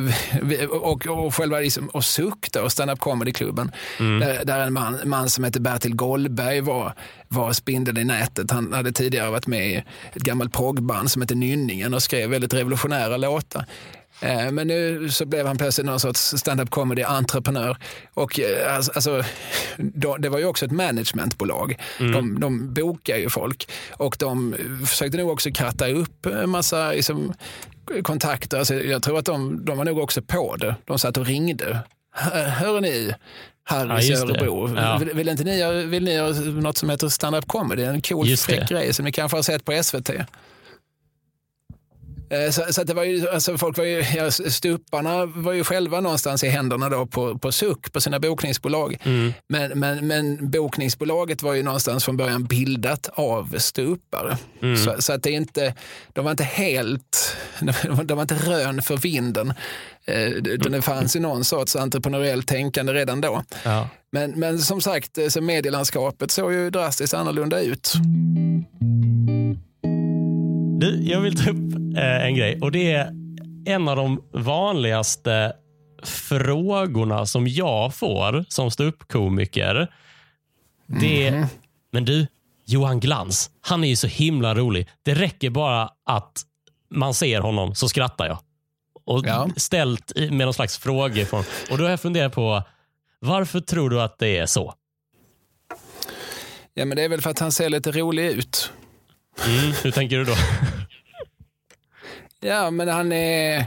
[0.70, 4.20] och, och själva liksom, och Suck då, stand-up comedy-klubben, mm.
[4.20, 6.94] där, där, en man, man som heter Bertil Gollberg var,
[7.28, 8.52] var spindeln i nätet.
[8.52, 12.54] Han hade tidigare varit med i ett gammalt proggband som hette Nynningen och skrev väldigt
[12.54, 13.66] revolutionära låtar.
[14.22, 17.78] Eh, men nu så blev han plötsligt någon sorts stand-up comedy-entreprenör.
[18.14, 19.24] Och eh, alltså, alltså
[20.20, 21.76] det var ju också ett managementbolag.
[22.00, 22.12] Mm.
[22.12, 24.56] De, de bokar ju folk och de
[24.88, 27.34] försökte nog också kratta upp en massa liksom,
[28.04, 28.58] kontakter.
[28.58, 30.76] Alltså, jag tror att de, de var nog också på det.
[30.86, 31.80] De satt och ringde.
[32.14, 33.14] Hör ni,
[33.64, 34.76] Harrys ja, Örebro.
[34.76, 34.98] Ja.
[34.98, 37.84] Vill, vill, inte ni, vill ni göra något som heter stand-up comedy?
[37.84, 40.10] En cool fräck grej som ni kanske har sett på SVT.
[42.32, 46.02] Eh, så, så det var ju, alltså folk var ju, ja, stuparna var ju själva
[46.02, 48.98] någonstans i händerna då på, på SUK, på sina bokningsbolag.
[49.04, 49.34] Mm.
[49.50, 54.38] Men, men, men bokningsbolaget var ju någonstans från början bildat av stupare.
[54.62, 54.78] Mm.
[54.78, 55.76] Så, så, att det inte,
[56.14, 57.38] de var inte helt,
[58.04, 59.54] de var inte rön för vinden.
[60.06, 60.30] Eh,
[60.70, 63.44] det fanns ju någon sorts entreprenöriellt tänkande redan då.
[63.64, 63.90] Ja.
[64.12, 67.94] Men, men som sagt, eh, så medielandskapet såg ju drastiskt annorlunda ut.
[70.82, 73.12] Du, jag vill ta upp eh, en grej och det är
[73.66, 75.54] en av de vanligaste
[76.04, 79.88] frågorna som jag får som ståuppkomiker.
[80.86, 81.48] Det är, mm.
[81.92, 82.28] men du,
[82.66, 84.90] Johan Glans, han är ju så himla rolig.
[85.04, 86.42] Det räcker bara att
[86.90, 88.40] man ser honom så skrattar jag.
[89.06, 89.50] Och ja.
[89.56, 91.44] Ställt med någon slags frågeform.
[91.72, 92.64] Och då har jag funderat på,
[93.20, 94.74] varför tror du att det är så?
[96.74, 98.72] Ja, men Det är väl för att han ser lite rolig ut.
[99.48, 100.36] Mm, hur tänker du då?
[102.42, 103.66] Ja, men han är,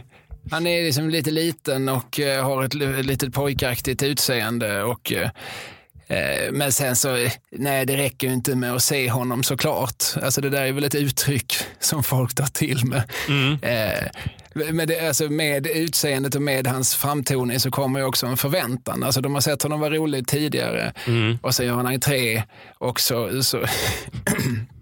[0.51, 2.75] han är liksom lite liten och uh, har ett
[3.07, 4.83] litet pojkaktigt utseende.
[4.83, 5.29] Och, uh,
[6.53, 10.05] men sen så, nej det räcker ju inte med att se honom såklart.
[10.23, 13.03] Alltså det där är väl ett uttryck som folk tar till med.
[13.29, 13.59] Mm.
[14.77, 19.03] Med, det, alltså med utseendet och med hans framtoning så kommer ju också en förväntan.
[19.03, 21.39] Alltså de har sett honom vara rolig tidigare mm.
[21.43, 22.43] och sen gör han entré
[22.79, 23.65] och så, så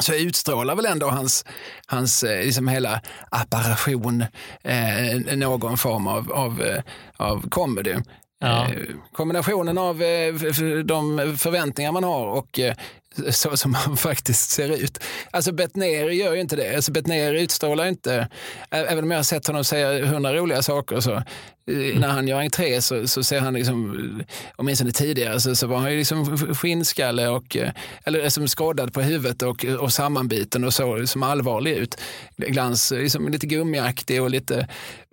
[0.00, 1.44] så utstrålar väl ändå hans,
[1.86, 4.24] hans eh, liksom hela apparation
[4.62, 6.82] eh, någon form av, av, eh,
[7.16, 7.94] av comedy.
[8.40, 8.64] Ja.
[8.64, 8.70] Eh,
[9.12, 9.98] kombinationen av
[10.84, 12.60] de förväntningar man har och
[13.30, 14.98] så som han faktiskt ser ut.
[15.30, 16.76] Alltså Bettner gör ju inte det.
[16.76, 18.28] Alltså Bettner utstrålar inte,
[18.70, 21.22] även om jag har sett honom säga hundra roliga saker, så
[21.94, 24.22] när han gör entré så, så ser han, liksom,
[24.56, 27.56] åtminstone tidigare, så, så var han ju liksom skinnskalle och,
[28.04, 31.96] eller liksom skadad på huvudet och, och sammanbiten och så liksom allvarlig ut.
[32.36, 34.68] Glans liksom lite gummiaktig och lite,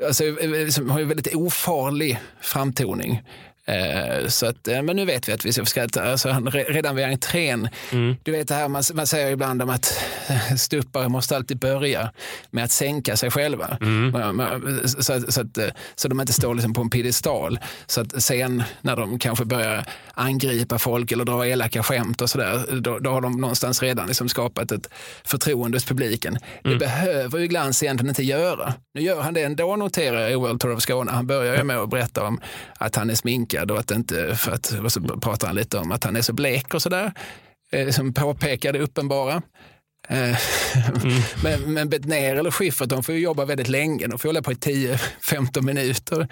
[0.06, 3.22] alltså, liksom, har ju väldigt ofarlig framtoning.
[3.68, 6.04] Eh, så att, men nu vet vi att vi ska skratta.
[6.04, 6.30] Alltså,
[6.68, 7.70] redan vid entrén.
[7.92, 8.16] Mm.
[8.24, 10.00] Du vet det här man, man säger ibland om att
[10.58, 12.12] stuppare måste alltid börja
[12.52, 13.78] med att sänka sig själva.
[13.82, 14.14] Mm.
[14.86, 15.58] Så, så, att,
[15.96, 17.60] så de inte står liksom på en piedestal.
[17.86, 22.82] Så att sen när de kanske börjar angripa folk eller dra elaka skämt och sådär,
[22.82, 24.90] då, då har de någonstans redan liksom skapat ett
[25.24, 26.38] förtroende hos publiken.
[26.64, 26.78] Mm.
[26.78, 28.74] Det behöver ju Glans egentligen inte göra.
[28.94, 31.12] Nu gör han det ändå, noterar jag i World Tour of Skåne.
[31.12, 32.40] Han börjar ju med att berätta om
[32.78, 35.78] att han är sminkad chockad och att inte, för att, och så pratar han lite
[35.78, 37.12] om att han är så blek och sådär.
[37.72, 39.42] Eh, som påpekar det uppenbara.
[40.10, 41.22] Eh, mm.
[41.44, 44.08] men, men Bettner eller Schiffert de får jobba väldigt länge.
[44.08, 46.28] De får hålla på i 10-15 minuter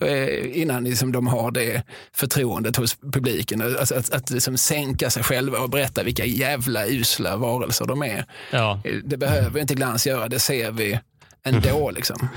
[0.00, 3.62] eh, innan liksom de har det förtroendet hos publiken.
[3.62, 8.24] Alltså att, att liksom sänka sig själva och berätta vilka jävla usla varelser de är.
[8.50, 8.82] Ja.
[9.04, 11.00] Det behöver inte Glans göra, det ser vi
[11.44, 11.90] ändå.
[11.94, 12.28] Liksom.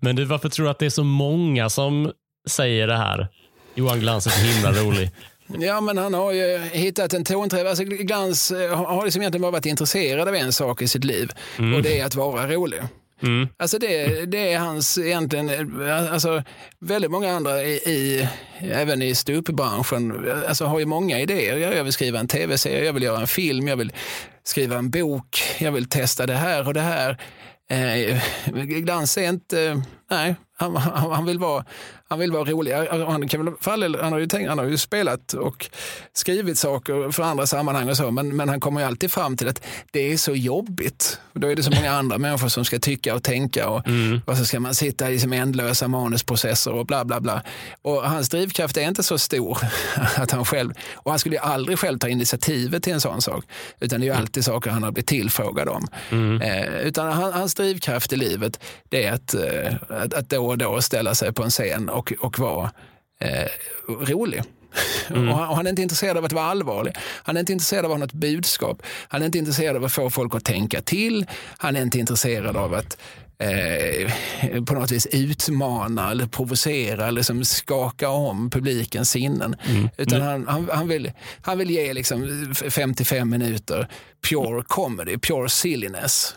[0.00, 2.12] Men du, varför tror du att det är så många som
[2.46, 3.28] säger det här.
[3.74, 5.10] Johan Glans är så himla rolig.
[5.58, 7.66] Ja, men han har ju hittat en tonträff.
[7.66, 11.30] Alltså, Glans eh, har liksom egentligen bara varit intresserad av en sak i sitt liv
[11.58, 11.74] mm.
[11.74, 12.80] och det är att vara rolig.
[13.22, 13.48] Mm.
[13.56, 15.82] Alltså det, det är hans egentligen,
[16.12, 16.42] alltså
[16.80, 18.28] väldigt många andra i, i
[18.60, 21.56] även i ståuppbranschen, alltså har ju många idéer.
[21.56, 23.92] Jag vill skriva en tv-serie, jag vill göra en film, jag vill
[24.44, 27.18] skriva en bok, jag vill testa det här och det här.
[27.70, 28.18] Eh,
[28.64, 31.64] Glans är inte, nej, han, han, han, vill vara,
[32.08, 32.72] han vill vara rolig.
[33.06, 35.70] Han, kan väl, för han, har ju tänkt, han har ju spelat och
[36.12, 39.48] skrivit saker för andra sammanhang och så, men, men han kommer ju alltid fram till
[39.48, 41.20] att det är så jobbigt.
[41.32, 44.20] Då är det så många andra människor som ska tycka och tänka och, mm.
[44.24, 47.42] och så ska man sitta i som ändlösa manusprocesser och bla bla bla.
[47.82, 49.58] Och hans drivkraft är inte så stor
[50.16, 53.44] att han själv, och han skulle ju aldrig själv ta initiativet till en sån sak,
[53.80, 54.22] utan det är ju mm.
[54.22, 55.86] alltid saker han har blivit tillfrågad om.
[56.10, 56.42] Mm.
[56.42, 60.58] Eh, utan han, hans drivkraft i livet, det är att, eh, att, att då och
[60.58, 62.70] då ställa sig på en scen och, och vara
[63.20, 63.48] eh,
[63.88, 64.42] rolig.
[65.10, 65.28] Mm.
[65.28, 66.92] Och, han, och han är inte intresserad av att vara allvarlig.
[66.98, 68.82] Han är inte intresserad av att ha något budskap.
[69.08, 71.26] Han är inte intresserad av att få folk att tänka till.
[71.58, 72.98] Han är inte intresserad av att
[73.38, 79.56] eh, på något vis utmana eller provocera eller liksom skaka om publikens sinnen.
[79.68, 79.88] Mm.
[79.96, 80.28] Utan mm.
[80.28, 83.88] Han, han, han, vill, han vill ge liksom 55 minuter
[84.28, 86.34] pure comedy, pure silliness.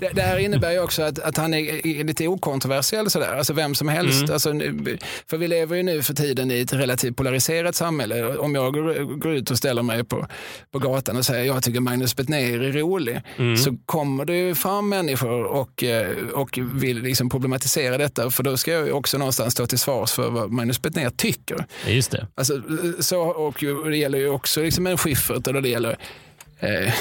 [0.00, 3.36] Det, det här innebär ju också att, att han är lite okontroversiell sådär.
[3.36, 4.22] Alltså vem som helst.
[4.22, 4.32] Mm.
[4.32, 4.50] Alltså,
[5.30, 8.36] för vi lever ju nu för tiden i ett relativt polariserat samhälle.
[8.36, 10.26] Om jag går, går ut och ställer mig på,
[10.72, 13.20] på gatan och säger jag tycker Magnus Bettner är rolig.
[13.36, 13.56] Mm.
[13.56, 18.30] Så kommer det fram människor och, eh, och vill liksom problematisera detta.
[18.30, 21.66] För då ska jag också någonstans stå till svars för vad Magnus Bettner tycker.
[21.86, 22.26] Just det.
[22.34, 22.62] Alltså,
[23.00, 23.54] så, och
[23.90, 25.98] det gäller ju också liksom en Schyffert och det gäller
[26.60, 26.94] eh,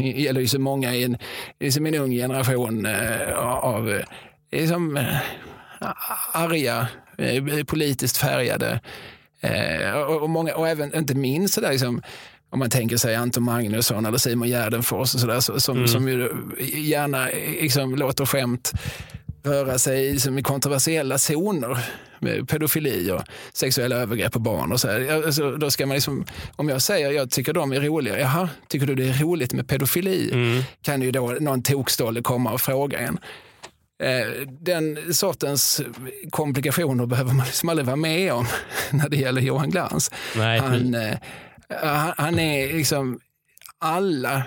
[0.16, 1.16] gäller ju så många i en,
[1.60, 4.00] liksom en ung generation eh, av
[4.52, 5.16] liksom, eh,
[6.32, 8.80] arga, eh, politiskt färgade
[9.40, 12.02] eh, och, och, många, och även inte minst sådär liksom,
[12.50, 15.88] om man tänker sig Anton Magnusson eller Simon Gärdenfors och sådär, som, mm.
[15.88, 16.28] som ju
[16.74, 17.26] gärna
[17.60, 18.72] liksom, låter skämt
[19.42, 21.78] röra sig liksom, i kontroversiella zoner
[22.20, 24.72] med pedofili och sexuella övergrepp på barn.
[24.72, 25.24] Och så här.
[25.26, 26.26] Alltså, då ska man liksom,
[26.56, 29.68] om jag säger jag tycker de är roliga, jaha, tycker du det är roligt med
[29.68, 30.32] pedofili?
[30.32, 30.62] Mm.
[30.82, 33.18] Kan ju då någon tokstolle komma och fråga en.
[34.02, 35.80] Eh, den sortens
[36.30, 38.46] komplikationer behöver man liksom aldrig vara med om
[38.90, 40.10] när det gäller Johan Glans.
[40.36, 40.60] Nej.
[40.60, 41.16] Han, eh,
[42.16, 43.18] han är liksom
[43.78, 44.42] alla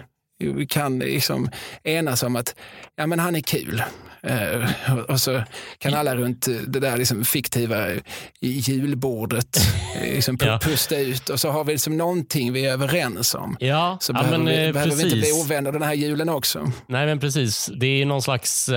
[0.69, 1.49] kan liksom
[1.83, 2.55] enas om att
[2.95, 3.83] ja, men han är kul.
[4.25, 5.43] Uh, och så
[5.77, 7.87] kan alla runt det där liksom fiktiva
[8.41, 9.57] julbordet
[10.01, 10.59] liksom ja.
[10.61, 13.57] pusta ut och så har vi liksom någonting vi är överens om.
[13.59, 16.71] Ja, så ja, behöver, men, vi, behöver vi inte bli ovänner den här julen också.
[16.87, 17.69] Nej, men precis.
[17.79, 18.69] Det är någon slags...
[18.69, 18.75] Uh,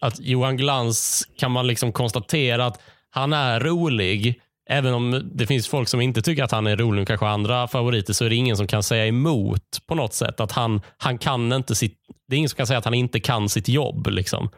[0.00, 4.40] att Johan Glans kan man liksom konstatera att han är rolig,
[4.72, 7.68] Även om det finns folk som inte tycker att han är rolig, och kanske andra
[7.68, 10.40] favoriter, så är det ingen som kan säga emot på något sätt.
[10.40, 13.20] Att han, han kan inte sitt, det är ingen som kan säga att han inte
[13.20, 14.06] kan sitt jobb.
[14.06, 14.50] Liksom.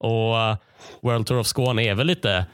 [0.00, 0.56] Och eh,
[1.02, 2.46] World Tour of Skåne är väl lite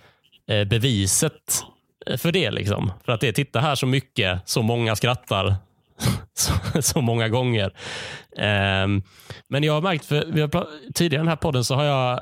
[0.50, 1.64] eh, beviset
[2.06, 2.50] eh, för det.
[2.50, 2.92] Liksom.
[3.04, 5.56] För att det, titta här så mycket, så många skrattar
[6.34, 7.72] så, så många gånger.
[8.36, 9.02] Um,
[9.48, 12.18] men jag har märkt, för vi har, tidigare i den här podden så har jag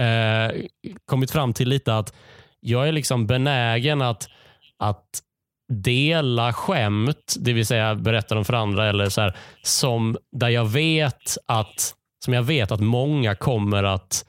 [0.00, 0.64] uh,
[1.06, 2.14] kommit fram till lite att
[2.66, 4.28] jag är liksom benägen att,
[4.78, 5.22] att
[5.72, 10.64] dela skämt, det vill säga berätta dem för andra, eller så här, som där jag
[10.64, 14.24] vet att som jag vet att många kommer att,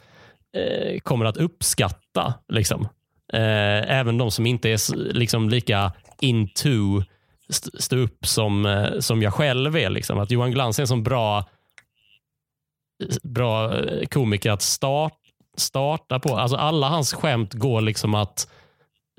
[0.58, 2.34] eh, kommer att uppskatta.
[2.48, 2.88] Liksom.
[3.34, 7.04] Eh, även de som inte är liksom, lika into
[7.80, 9.90] stå upp som, eh, som jag själv är.
[9.90, 10.20] Liksom.
[10.20, 11.46] Att Johan Glans är en sån bra,
[13.24, 15.17] bra eh, komiker att start,
[15.58, 16.38] starta på.
[16.38, 18.48] Alltså alla hans skämt går liksom att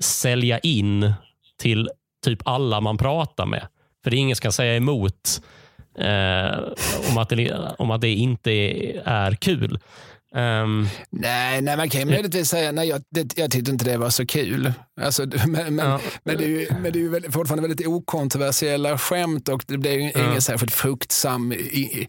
[0.03, 1.13] sälja in
[1.61, 1.89] till
[2.25, 3.67] typ alla man pratar med.
[4.03, 5.41] För det är ingen som kan säga emot
[5.97, 6.59] eh,
[7.11, 8.51] om, att det, om att det inte
[9.05, 9.79] är kul.
[10.35, 13.97] Um, nej, nej, man kan ju möjligtvis säga nej, jag, det, jag tyckte inte det
[13.97, 14.73] var så kul.
[15.01, 15.99] Alltså, men, men, ja.
[16.23, 19.91] men, det är ju, men det är ju fortfarande väldigt okontroversiella skämt och det blir
[19.91, 20.29] ju ja.
[20.29, 22.07] ingen särskilt fruktsam i, i,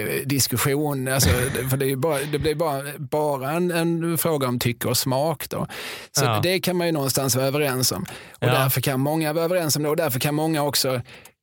[0.00, 1.08] i, diskussion.
[1.08, 1.30] Alltså,
[1.70, 5.48] för det, är bara, det blir bara, bara en, en, fråga om tycke och smak.
[5.48, 5.66] Då.
[6.12, 6.40] Så ja.
[6.42, 8.06] det kan man ju någonstans vara överens om.
[8.40, 11.00] Och därför kan många vara överens om det och därför kan många också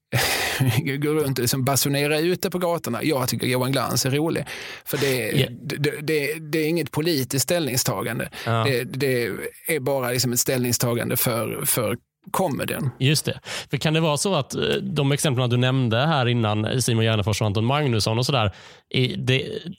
[1.00, 3.04] gå runt och liksom basunera ut det på gatorna.
[3.04, 4.45] Jag tycker Johan Glans är rolig.
[4.86, 5.52] För det, yeah.
[5.52, 8.30] det, det, det, är inget politiskt ställningstagande.
[8.45, 8.67] Ja.
[8.86, 9.30] Det,
[9.67, 11.98] är bara liksom ett ställningstagande för, för
[12.32, 12.89] komedien.
[13.00, 13.39] Just det.
[13.69, 17.41] För kan det vara så att eh, de exemplen du nämnde här innan, Simon Gärdenfors
[17.41, 18.52] och Anton Magnusson och sådär,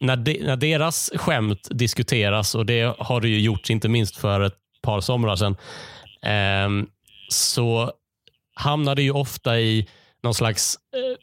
[0.01, 4.41] när, de, när deras skämt diskuteras, och det har det ju gjorts inte minst för
[4.41, 5.57] ett par somrar sedan,
[6.23, 6.87] eh,
[7.29, 7.93] så
[8.55, 9.89] hamnar det ju ofta i
[10.23, 11.17] någon slags eh,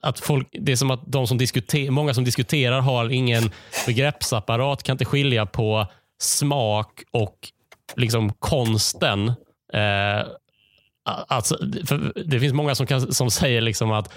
[0.00, 3.50] att folk, det är som att de som diskuterar, många som diskuterar har ingen
[3.86, 5.86] begreppsapparat, kan inte skilja på
[6.22, 7.48] smak och
[7.96, 9.28] liksom konsten.
[9.72, 10.26] Eh,
[11.04, 11.56] alltså,
[12.24, 14.12] det finns många som, kan, som säger liksom att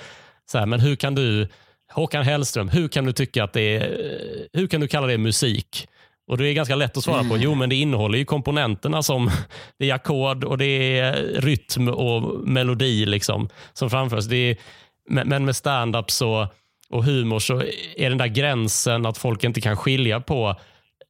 [0.51, 1.47] så här, men hur kan du
[1.91, 5.87] Håkan Hellström, hur kan du tycka att det är, hur kan du kalla det musik?
[6.27, 7.37] Och Det är ganska lätt att svara på.
[7.37, 9.31] Jo, men det innehåller ju komponenterna som
[9.79, 14.25] det är ackord och det är rytm och melodi liksom, som framförs.
[14.25, 14.57] Det är,
[15.09, 16.47] men med stand-up så,
[16.89, 17.63] och humor så
[17.97, 20.55] är den där gränsen att folk inte kan skilja på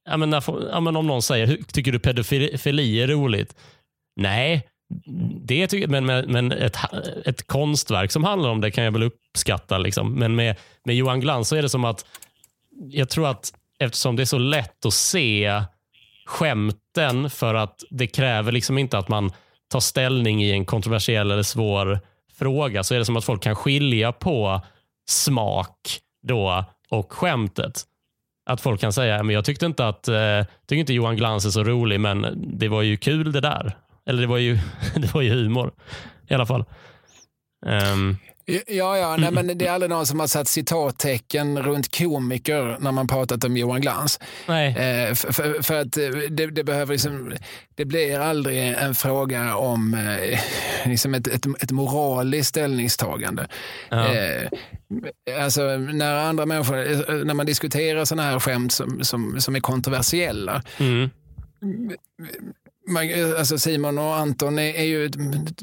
[0.06, 3.56] Ja, men, om någon säger, tycker du pedofili är roligt?
[4.16, 4.68] Nej,
[5.44, 6.76] det tycker, men, men, men ett,
[7.24, 9.78] ett konstverk som handlar om det kan jag väl uppskatta.
[9.78, 10.12] Liksom.
[10.14, 12.06] Men med, med Johan Glans så är det som att,
[12.90, 15.62] jag tror att eftersom det är så lätt att se
[16.26, 19.32] skämten för att det kräver liksom inte att man
[19.70, 22.00] tar ställning i en kontroversiell eller svår
[22.34, 24.60] fråga så är det som att folk kan skilja på
[25.08, 27.82] smak då och skämtet.
[28.50, 31.50] Att folk kan säga, men jag tyckte inte att eh, tyckte inte Johan Glans är
[31.50, 33.76] så rolig, men det var ju kul det där.
[34.06, 34.58] Eller det var ju,
[34.96, 35.72] det var ju humor
[36.28, 36.64] i alla fall.
[37.66, 42.76] Um, Ja, ja, nej, men det är aldrig någon som har satt citattecken runt komiker
[42.80, 44.18] när man pratat om Johan Glans.
[44.48, 47.32] Eh, för, för, att eh, det, det, behöver liksom,
[47.74, 50.40] det blir aldrig en fråga om eh,
[50.90, 53.46] liksom ett, ett, ett moraliskt ställningstagande.
[53.88, 54.14] Ja.
[54.14, 54.48] Eh,
[55.44, 60.62] alltså, när andra människor, när man diskuterar sådana här skämt som, som, som är kontroversiella,
[60.78, 61.10] mm
[63.38, 65.10] Alltså Simon och Anton är, är ju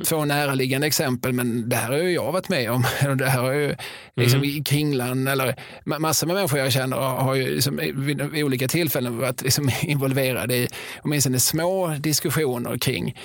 [0.06, 2.86] två näraliggande exempel, men det här har ju jag varit med om.
[3.18, 3.76] Det här har ju
[4.16, 4.50] liksom mm.
[4.50, 9.18] i Kringlan, eller massor med människor jag känner har ju liksom vid, vid olika tillfällen
[9.18, 10.68] varit liksom involverade i
[11.02, 13.16] åtminstone små diskussioner kring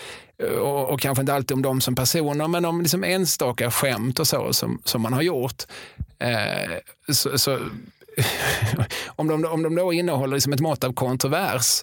[0.61, 4.27] och, och, kanske inte alltid om dem som personer, men om liksom enstaka skämt och
[4.27, 5.63] så som, som man har gjort.
[6.19, 6.73] Eh,
[7.13, 7.59] så, så
[9.07, 11.83] om, de, om de då innehåller liksom ett mått av kontrovers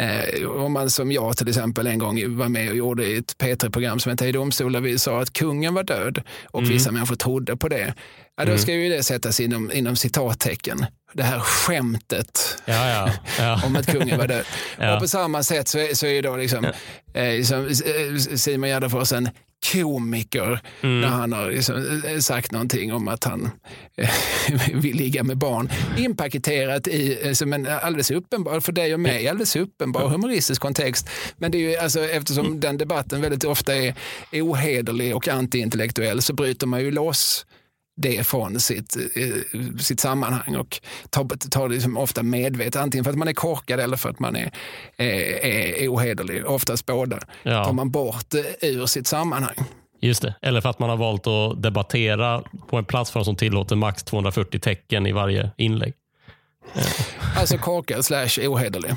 [0.00, 4.00] Eh, om man som jag till exempel en gång var med och gjorde ett P3-program
[4.00, 6.72] som hette I domstol där vi sa att kungen var död och mm.
[6.72, 7.94] vissa människor trodde på det.
[8.36, 8.58] Ja, då mm.
[8.58, 10.86] ska ju det sättas inom, inom citattecken.
[11.12, 13.60] Det här skämtet ja, ja, ja.
[13.66, 14.44] om att kungen var död.
[14.94, 16.64] Och på samma sätt så är, så är då liksom,
[17.14, 19.28] eh, som eh, Simon Gärdenfors en
[19.72, 21.00] komiker mm.
[21.00, 23.50] när han har liksom eh, sagt någonting om att han
[23.96, 24.10] eh,
[24.74, 25.70] vill ligga med barn.
[25.98, 31.08] Inpaketerat i som en alldeles uppenbar, för dig och mig, alldeles uppenbar humoristisk kontext.
[31.36, 32.60] Men det är ju, alltså, eftersom mm.
[32.60, 33.94] den debatten väldigt ofta är
[34.32, 37.46] ohederlig och antiintellektuell så bryter man ju loss
[37.96, 40.80] det från sitt, eh, sitt sammanhang och
[41.10, 44.18] tar, tar det liksom ofta medvetet, antingen för att man är korkad eller för att
[44.18, 44.50] man är,
[44.96, 45.44] är,
[45.82, 47.18] är ohederlig, oftast båda.
[47.42, 47.64] Ja.
[47.64, 49.54] tar man bort det ur sitt sammanhang.
[50.00, 53.76] Just det, eller för att man har valt att debattera på en plattform som tillåter
[53.76, 55.94] max 240 tecken i varje inlägg.
[57.36, 58.94] Alltså korkad slash ohederlig.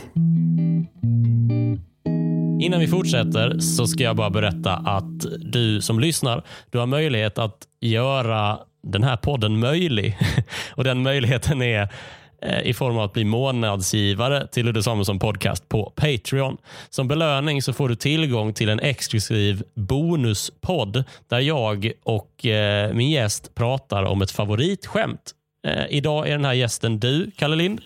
[2.62, 7.38] Innan vi fortsätter så ska jag bara berätta att du som lyssnar, du har möjlighet
[7.38, 10.18] att göra den här podden möjlig.
[10.72, 11.94] Och Den möjligheten är
[12.42, 16.58] eh, i form av att bli månadsgivare till Ludde Samuelsson Podcast på Patreon.
[16.90, 23.10] Som belöning så får du tillgång till en exklusiv bonuspodd där jag och eh, min
[23.10, 25.32] gäst pratar om ett favoritskämt.
[25.68, 27.82] Eh, idag är den här gästen du, Kalle Lind.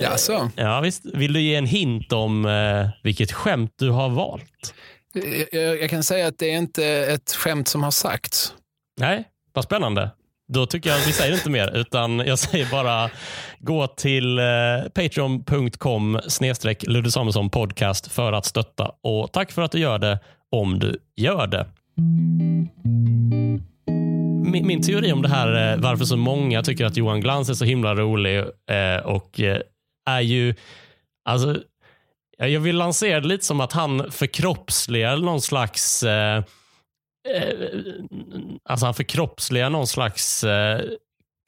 [0.00, 0.50] Jaså?
[0.56, 1.04] Ja, visst.
[1.04, 2.48] Vill du ge en hint om
[3.02, 4.74] vilket skämt du har valt?
[5.52, 8.54] Jag, jag kan säga att det är inte ett skämt som har sagts.
[9.00, 9.24] Nej,
[9.54, 10.10] vad spännande.
[10.48, 13.10] Då tycker jag att vi säger inte mer, utan jag säger bara
[13.58, 14.44] gå till eh,
[14.94, 18.92] patreon.com snedstreck Ludde Samuelsson podcast för att stötta.
[19.02, 20.18] Och tack för att du gör det,
[20.50, 21.66] om du gör det.
[24.50, 27.54] Min, min teori om det här, eh, varför så många tycker att Johan Glans är
[27.54, 28.38] så himla rolig
[28.70, 29.60] eh, och eh,
[30.06, 30.54] är ju,
[31.24, 31.56] alltså,
[32.38, 36.42] jag vill lansera det lite som att han förkroppsligar någon slags Eh,
[37.28, 37.68] Eh,
[38.64, 40.80] alltså han förkroppsligar någon slags eh,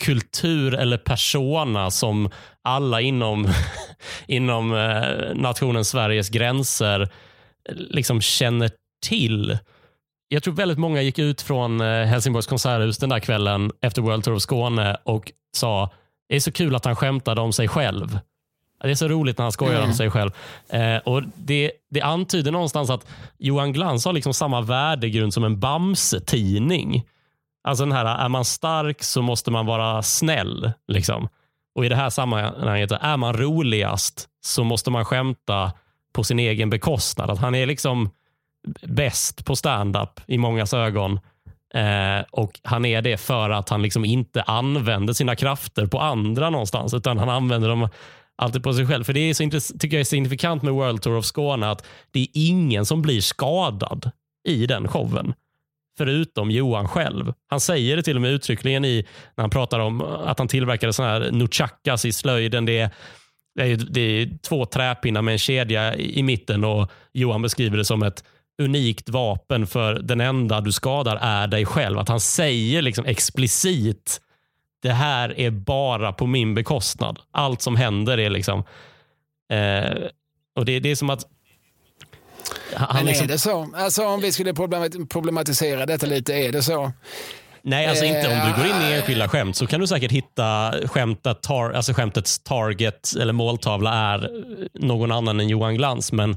[0.04, 2.30] kultur eller persona som
[2.62, 3.48] alla inom,
[4.26, 7.08] inom eh, nationen Sveriges gränser eh,
[7.74, 8.70] liksom känner
[9.06, 9.58] till.
[10.28, 14.24] Jag tror väldigt många gick ut från eh, Helsingborgs konserthus den där kvällen efter World
[14.24, 15.90] Tour of Skåne och sa
[16.28, 18.18] det är så kul att han skämtade om sig själv.
[18.86, 19.88] Det är så roligt när han skojar mm.
[19.88, 20.30] om sig själv.
[20.68, 23.06] Eh, och det, det antyder någonstans att
[23.38, 27.04] Johan Glans har liksom samma värdegrund som en Bamse-tidning.
[27.64, 30.72] Alltså den här, är man stark så måste man vara snäll.
[30.88, 31.28] Liksom.
[31.74, 35.72] Och i det här sammanhanget, är man roligast så måste man skämta
[36.12, 37.30] på sin egen bekostnad.
[37.30, 38.10] Att han är liksom
[38.82, 41.20] bäst på stand-up i mångas ögon.
[41.74, 46.50] Eh, och Han är det för att han liksom inte använder sina krafter på andra
[46.50, 47.88] någonstans, utan han använder dem
[48.36, 49.04] alltid på sig själv.
[49.04, 52.20] För Det är så, tycker jag är signifikant med World Tour of Skåne att det
[52.20, 54.10] är ingen som blir skadad
[54.48, 55.34] i den showen.
[55.98, 57.32] Förutom Johan själv.
[57.50, 59.06] Han säger det till och med uttryckligen i
[59.36, 62.64] när han pratar om att han tillverkade såna här nunchakas i slöjden.
[62.64, 62.90] Det är,
[63.54, 67.84] det är, det är två träpinnar med en kedja i mitten och Johan beskriver det
[67.84, 68.24] som ett
[68.62, 71.98] unikt vapen för den enda du skadar är dig själv.
[71.98, 74.20] Att han säger liksom explicit
[74.86, 77.18] det här är bara på min bekostnad.
[77.30, 78.64] Allt som händer är liksom...
[79.52, 79.94] Eh,
[80.56, 81.26] och det, det är som att
[82.74, 83.26] han Men är liksom...
[83.26, 83.68] det så?
[83.76, 84.54] Alltså om vi skulle
[85.08, 86.92] problematisera detta lite, är det så?
[87.62, 90.12] Nej, alltså inte om du går in i eh, enskilda skämt så kan du säkert
[90.12, 94.30] hitta skämtet, tar, alltså skämtets target eller måltavla är
[94.74, 96.12] någon annan än Johan Glans.
[96.12, 96.36] Men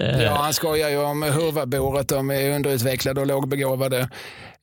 [0.00, 0.22] Eh.
[0.22, 4.08] Ja, han skojar ju om hurvabor, att de är underutvecklade och lågbegåvade.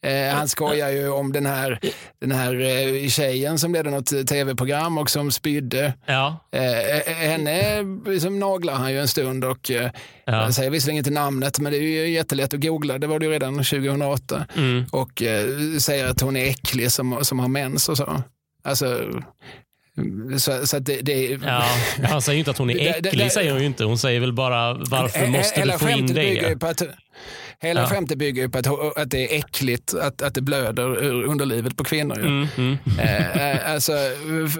[0.06, 1.80] Eh, han skojar ju om den här,
[2.22, 5.94] den här eh, tjejen som ledde något tv-program och som spydde.
[6.06, 6.40] Ja.
[6.52, 9.90] Eh, henne liksom naglar han ju en stund och eh,
[10.26, 10.52] ja.
[10.52, 12.98] säger visserligen inte namnet, men det är ju jättelätt att googla.
[12.98, 14.46] Det var det ju redan 2008.
[14.56, 14.86] Mm.
[14.92, 15.24] Och
[15.80, 18.24] säger att hon är äcklig som, som har mens och så.
[18.64, 19.02] Alltså,
[20.38, 21.64] så, så det, det, ja,
[22.04, 23.84] han säger ju inte att hon är äcklig, det, säger hon ju inte.
[23.84, 26.58] Hon säger väl bara varför måste du få in det?
[27.60, 27.88] Hela ja.
[27.88, 31.78] skämtet bygger ju på att, att det är äckligt att, att det blöder ur underlivet
[31.78, 32.20] på kvinnor.
[32.20, 32.78] Mm, mm.
[33.00, 33.94] Eh, eh alltså,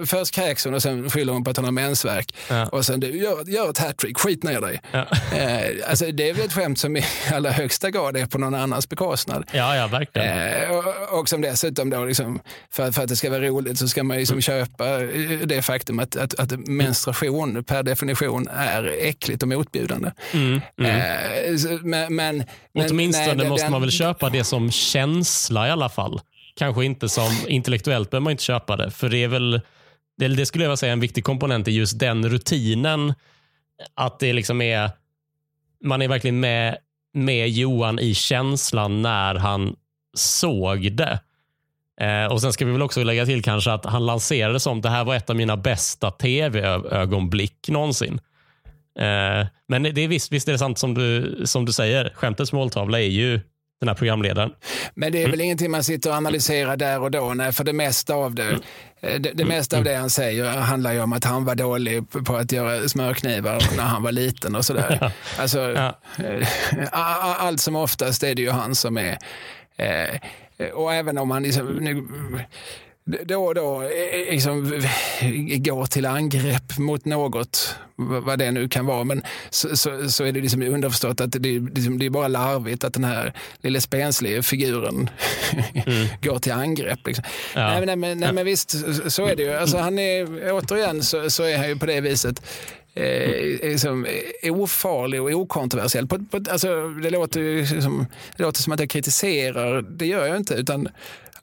[0.06, 2.34] först kräks hon och sen skyller hon på att hon har mensvärk.
[2.50, 2.66] Ja.
[2.66, 4.80] Och sen du, gör, gör ett hattrick, skit ner dig.
[4.90, 5.06] Ja.
[5.36, 8.54] Eh, alltså, det är väl ett skämt som i allra högsta grad är på någon
[8.54, 9.44] annans bekostnad.
[9.52, 10.38] Ja, ja verkligen.
[10.38, 12.40] Eh, och, och, som dessutom då, liksom,
[12.70, 14.42] för, för att det ska vara roligt så ska man liksom mm.
[14.42, 20.10] köpa eh, det faktum att, att, att menstruation per definition är äckligt och motbjudande.
[20.32, 20.96] Mm, mm.
[20.96, 26.20] Eh, men, men Åtminstone nej, måste man väl köpa det som känsla i alla fall.
[26.56, 28.90] Kanske inte som intellektuellt behöver man inte köpa det.
[28.90, 29.60] För det är väl,
[30.18, 33.14] det, det skulle jag säga en viktig komponent i just den rutinen.
[33.94, 34.90] Att det liksom är,
[35.84, 36.76] man är verkligen med,
[37.14, 39.76] med Johan i känslan när han
[40.14, 41.20] såg det.
[42.00, 44.90] Eh, och Sen ska vi väl också lägga till kanske att han lanserade som det
[44.90, 48.20] här var ett av mina bästa tv-ögonblick någonsin.
[48.98, 52.12] Eh, men det är visst, visst är det sant som du, som du säger.
[52.14, 53.40] Skämtets måltavla är ju
[53.80, 54.50] den här programledaren.
[54.94, 55.44] Men det är väl mm.
[55.44, 58.60] ingenting man sitter och analyserar där och då, nej, för det mesta av det, mm.
[59.00, 62.10] Eh, det, det mesta av det han säger handlar ju om att han var dålig
[62.10, 64.98] på att göra smörknivar när han var liten och sådär.
[65.00, 65.10] Ja.
[65.38, 66.00] Alltså, ja.
[66.24, 66.48] Eh,
[66.92, 69.18] allt som oftast är det ju han som är
[70.74, 72.06] och även om han liksom, nu,
[73.06, 74.82] då och då eh, liksom,
[75.56, 79.04] går till angrepp mot något, vad det nu kan vara.
[79.04, 82.84] Men så, så, så är det liksom underförstått att det, liksom, det är bara larvigt
[82.84, 85.10] att den här lilla spensliga figuren
[85.86, 86.08] mm.
[86.22, 87.06] går till angrepp.
[87.06, 87.24] Liksom.
[87.54, 87.68] Ja.
[87.68, 88.70] Nej, nej, men, nej, men visst,
[89.12, 89.52] så är det ju.
[89.52, 92.42] Alltså, han är, återigen så, så är han ju på det viset
[92.94, 94.06] eh, liksom,
[94.42, 96.06] ofarlig och okontroversiell.
[96.06, 100.26] På, på, alltså, det, låter ju, liksom, det låter som att jag kritiserar, det gör
[100.26, 100.54] jag inte.
[100.54, 100.88] utan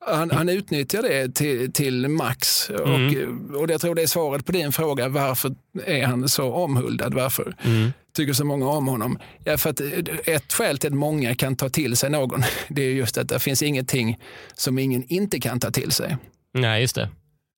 [0.07, 2.69] han, han utnyttjar det till, till max.
[2.69, 3.49] Mm.
[3.51, 7.13] Och, och jag tror det är svaret på din fråga, varför är han så omhuldad?
[7.13, 7.93] Varför mm.
[8.13, 9.19] tycker så många om honom?
[9.43, 9.79] Ja, för att
[10.25, 13.39] ett skäl till att många kan ta till sig någon, det är just att det
[13.39, 14.19] finns ingenting
[14.53, 16.17] som ingen inte kan ta till sig.
[16.53, 17.09] Nej, just det.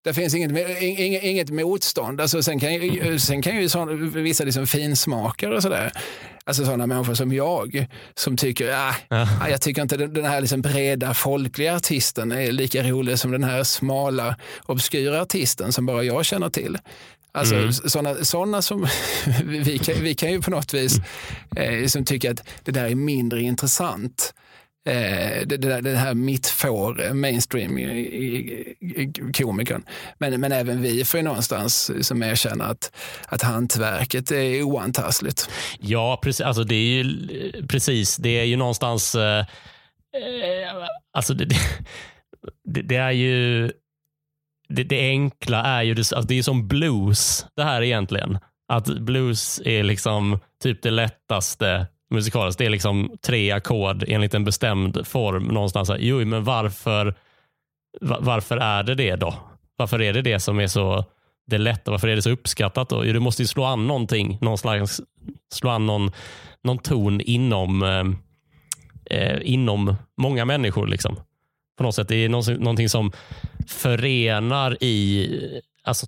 [0.05, 2.21] Det finns inget, inget, inget motstånd.
[2.21, 2.69] Alltså, sen kan,
[3.19, 5.91] sen kan ju sån, vissa liksom finsmakare och sådär,
[6.43, 9.49] alltså sådana människor som jag, som tycker, äh, ja.
[9.49, 13.63] jag tycker inte den här liksom breda folkliga artisten är lika rolig som den här
[13.63, 14.35] smala,
[14.65, 16.77] obskyra artisten som bara jag känner till.
[17.31, 17.73] Alltså mm.
[17.73, 18.87] sådana såna som,
[19.45, 20.97] vi kan, vi kan ju på något vis
[21.55, 24.33] eh, som tycker att det där är mindre intressant
[24.85, 29.83] eh, det, det, det här mittfår, mainstream-komikern.
[30.17, 32.91] Men, men även vi får ju någonstans som erkänna att,
[33.27, 35.49] att hantverket är oantastligt.
[35.79, 36.41] Ja, precis.
[36.41, 37.27] Alltså det är ju
[37.67, 38.17] precis.
[38.17, 39.15] Det är ju någonstans...
[39.15, 39.45] Eh, eh
[41.13, 41.45] alltså det,
[42.65, 43.71] det, det, är ju...
[44.69, 48.37] Det, det enkla är ju, alltså det är som blues det här egentligen.
[48.67, 52.59] Att blues är liksom typ det lättaste musikaliskt.
[52.59, 55.91] Det är liksom tre ackord enligt en bestämd form någonstans.
[55.97, 57.15] Jo, men varför,
[58.01, 59.33] varför är det det då?
[59.75, 61.05] Varför är det det som är så
[61.47, 61.91] det lätta?
[61.91, 62.89] Varför är det så uppskattat?
[62.89, 63.05] Då?
[63.05, 65.01] Jo, du måste ju slå an någonting, någon slags,
[65.53, 66.11] slå an någon,
[66.63, 68.05] någon ton inom, eh,
[69.19, 70.87] eh inom många människor.
[70.87, 71.19] Liksom.
[71.77, 72.07] På något sätt.
[72.07, 72.29] Det är
[72.59, 73.11] någonting som
[73.67, 75.29] förenar i,
[75.83, 76.07] alltså,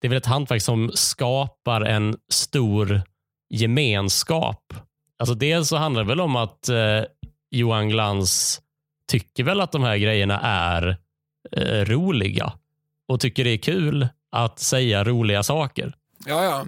[0.00, 3.02] det är väl ett hantverk som skapar en stor
[3.50, 4.74] gemenskap
[5.18, 7.02] Alltså dels så handlar det väl om att eh,
[7.50, 8.60] Johan Glans
[9.08, 10.96] tycker väl att de här grejerna är
[11.52, 12.52] eh, roliga
[13.08, 15.92] och tycker det är kul att säga roliga saker.
[16.26, 16.66] Ja, ja.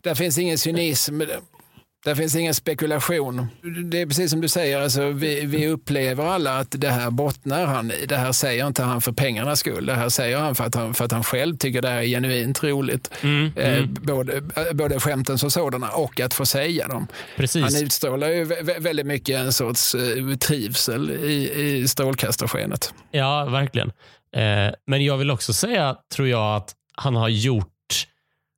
[0.00, 1.20] Där finns ingen cynism.
[2.04, 3.46] Det finns ingen spekulation.
[3.90, 7.66] Det är precis som du säger, alltså, vi, vi upplever alla att det här bottnar
[7.66, 8.06] han i.
[8.06, 9.86] Det här säger inte han för pengarnas skull.
[9.86, 12.62] Det här säger han för att han, för att han själv tycker det är genuint
[12.64, 13.10] roligt.
[13.22, 13.94] Mm, eh, mm.
[13.94, 14.42] Både,
[14.72, 17.06] både skämten som sådana och att få säga dem.
[17.36, 17.62] Precis.
[17.62, 18.44] Han utstrålar ju
[18.78, 22.94] väldigt mycket en sorts eh, trivsel i, i strålkastarskenet.
[23.10, 23.88] Ja, verkligen.
[24.36, 27.71] Eh, men jag vill också säga, tror jag, att han har gjort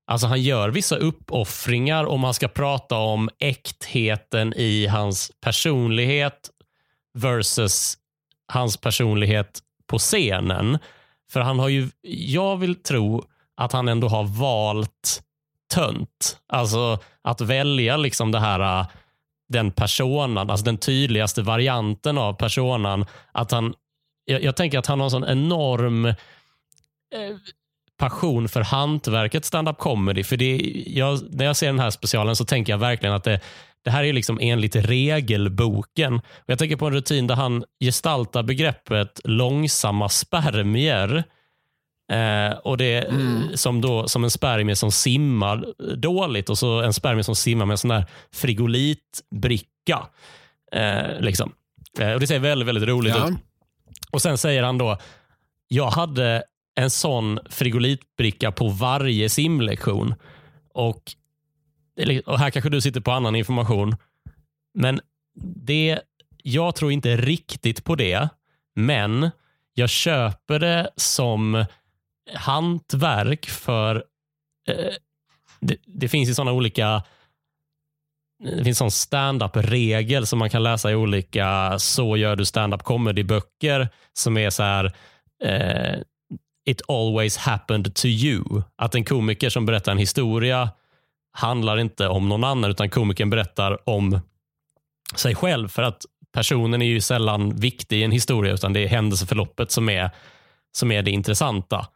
[0.07, 6.50] Alltså han gör vissa uppoffringar om man ska prata om äktheten i hans personlighet
[7.14, 7.98] versus
[8.52, 10.78] hans personlighet på scenen.
[11.32, 13.24] För han har ju, jag vill tro
[13.57, 15.22] att han ändå har valt
[15.74, 16.38] tönt.
[16.48, 18.86] Alltså att välja liksom det här äh,
[19.48, 23.07] den personan, alltså den tydligaste varianten av personan.
[23.32, 23.74] Att han,
[24.24, 26.14] jag, jag tänker att han har en sån enorm eh,
[27.99, 30.24] passion för hantverket stand-up comedy.
[30.24, 33.40] För det, jag, när jag ser den här specialen så tänker jag verkligen att det,
[33.84, 36.14] det här är liksom enligt regelboken.
[36.14, 41.24] Och jag tänker på en rutin där han gestaltar begreppet långsamma spermier.
[42.12, 43.57] Eh, och det mm.
[43.57, 45.66] som, då, som en spermie som simmar
[45.97, 50.07] dåligt och så en spermie som simmar med en sån där frigolitbricka.
[50.72, 51.53] Eh, liksom.
[51.99, 53.28] eh, och Det ser väldigt, väldigt roligt ja.
[53.28, 53.34] ut.
[54.11, 54.99] Och Sen säger han då,
[55.68, 56.42] jag hade
[56.75, 60.14] en sån frigolitbricka på varje simlektion.
[60.75, 61.12] Och,
[62.27, 63.97] och här kanske du sitter på annan information.
[64.75, 65.01] Men
[65.57, 66.01] det,
[66.43, 68.29] jag tror inte riktigt på det,
[68.75, 69.31] men
[69.75, 71.64] jag köper det som
[72.35, 74.05] hantverk för
[74.68, 74.95] eh,
[75.61, 77.03] det, det, finns ju sådana olika
[78.39, 83.89] det finns sån stand-up-regel som man kan läsa i olika så gör du stand-up comedy-böcker
[84.12, 84.93] som är så här
[85.43, 86.01] eh,
[86.66, 88.62] It always happened to you.
[88.76, 90.70] Att en komiker som berättar en historia
[91.32, 94.20] handlar inte om någon annan utan komikern berättar om
[95.14, 95.68] sig själv.
[95.68, 96.02] För att
[96.32, 100.10] personen är ju sällan viktig i en historia utan det är händelseförloppet som är,
[100.72, 101.86] som är det intressanta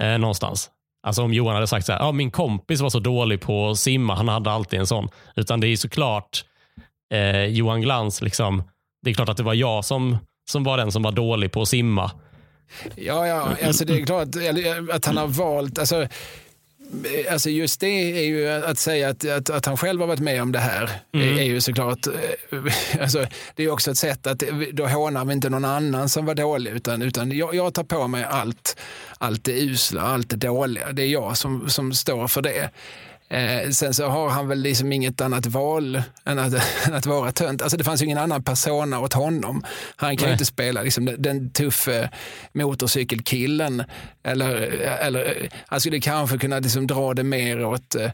[0.00, 0.70] eh, någonstans.
[1.02, 3.78] Alltså om Johan hade sagt så här, ja, min kompis var så dålig på att
[3.78, 5.08] simma, han hade alltid en sån.
[5.36, 6.44] Utan det är såklart
[7.14, 8.62] eh, Johan Glans, liksom,
[9.02, 10.18] det är klart att det var jag som,
[10.50, 12.10] som var den som var dålig på att simma.
[12.96, 14.28] Ja, ja, alltså det är klart
[14.92, 16.08] att han har valt, alltså,
[17.30, 20.42] Alltså just det är ju att säga att, att, att han själv har varit med
[20.42, 20.90] om det här.
[21.14, 21.38] Mm.
[21.38, 24.42] är ju såklart, eh, alltså, det är också ett sätt att
[24.72, 28.08] då hånar vi inte någon annan som var dålig utan, utan jag, jag tar på
[28.08, 28.76] mig allt,
[29.18, 30.92] allt det usla, allt det dåliga.
[30.92, 32.70] Det är jag som, som står för det.
[33.30, 36.52] Eh, sen så har han väl liksom inget annat val än att,
[36.86, 37.62] än att vara tönt.
[37.62, 39.64] Alltså det fanns ju ingen annan persona åt honom.
[39.96, 42.10] Han kan ju inte spela liksom, den, den tuffe
[42.52, 43.84] motorcykelkillen.
[44.24, 48.10] Eller, eller han skulle kanske kunna liksom dra det mer åt eh,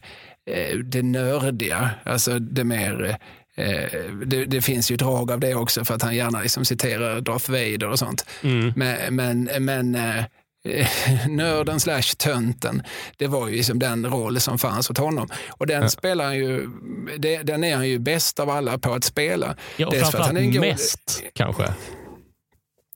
[0.83, 3.17] det nördiga, alltså det mer
[3.57, 7.21] Eh, det, det, finns ju drag av det också för att han gärna liksom citerar
[7.21, 8.25] Darth Vader och sånt.
[8.43, 8.73] Mm.
[8.75, 10.25] Men, men, men eh,
[11.29, 12.83] nörden slash tönten,
[13.17, 15.29] det var ju liksom den roll som fanns åt honom.
[15.47, 15.89] Och den ja.
[15.89, 16.69] spelar han ju,
[17.17, 19.55] det, den är han ju bäst av alla på att spela.
[19.77, 21.73] Ja, och dels framförallt han är en mest god, kanske.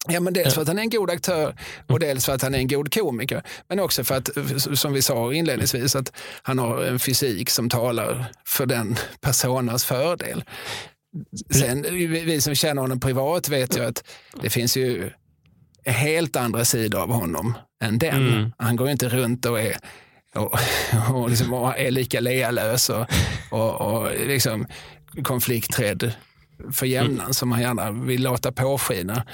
[0.07, 1.99] Ja, men dels för att han är en god aktör och mm.
[1.99, 3.43] dels för att han är en god komiker.
[3.67, 4.30] Men också för att,
[4.80, 6.13] som vi sa inledningsvis, att
[6.43, 10.43] han har en fysik som talar för den personas fördel.
[11.53, 14.03] Sen, vi som känner honom privat vet ju att
[14.41, 15.11] det finns ju
[15.86, 18.28] helt andra sidor av honom än den.
[18.28, 18.52] Mm.
[18.58, 19.76] Han går inte runt och är,
[20.36, 20.60] och,
[21.14, 23.06] och liksom är lika lealös och,
[23.52, 24.68] och, och liksom
[25.24, 26.14] konflikträdd
[26.74, 27.34] för jämnan mm.
[27.34, 29.26] som han gärna vill låta påskina.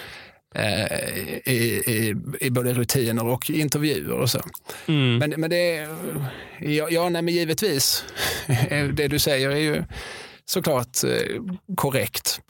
[0.56, 4.41] Eh, i, i, i, både rutiner och intervjuer och så.
[4.88, 5.18] Mm.
[5.18, 5.88] Men, men det är,
[6.60, 8.06] ja, ja nej, men givetvis,
[8.93, 9.84] det du säger är ju
[10.46, 11.41] såklart eh,
[11.76, 12.41] korrekt.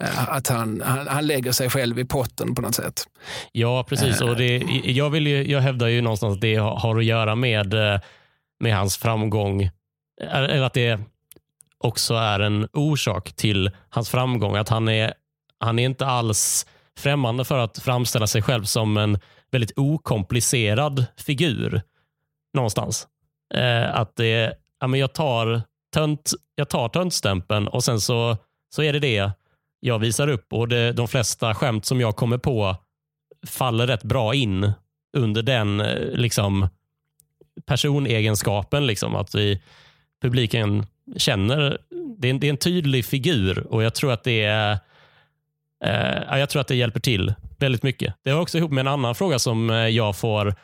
[0.00, 3.08] Eh, att han, han, han, lägger sig själv i potten på något sätt.
[3.52, 4.20] Ja, precis.
[4.20, 7.74] Och det, jag, vill ju, jag hävdar ju någonstans att det har att göra med,
[8.60, 9.70] med hans framgång.
[10.20, 11.00] Eller att det
[11.78, 14.56] också är en orsak till hans framgång.
[14.56, 15.14] Att han är,
[15.58, 16.66] han är inte alls
[16.98, 19.18] främmande för att framställa sig själv som en
[19.50, 21.82] väldigt okomplicerad figur
[22.54, 23.08] någonstans.
[23.54, 25.62] Eh, att det, ja, men jag tar
[25.94, 28.36] tönt, jag tar töntstämpeln och sen så,
[28.74, 29.30] så är det det
[29.86, 32.76] jag visar upp och det, de flesta skämt som jag kommer på
[33.46, 34.72] faller rätt bra in
[35.16, 36.68] under den eh, liksom
[37.66, 38.86] personegenskapen.
[38.86, 39.62] Liksom, att vi,
[40.22, 41.78] publiken känner,
[42.18, 44.78] det är, en, det är en tydlig figur och jag tror att det är
[45.84, 48.14] Eh, jag tror att det hjälper till väldigt mycket.
[48.24, 50.54] Det har också ihop med en annan fråga som eh, jag får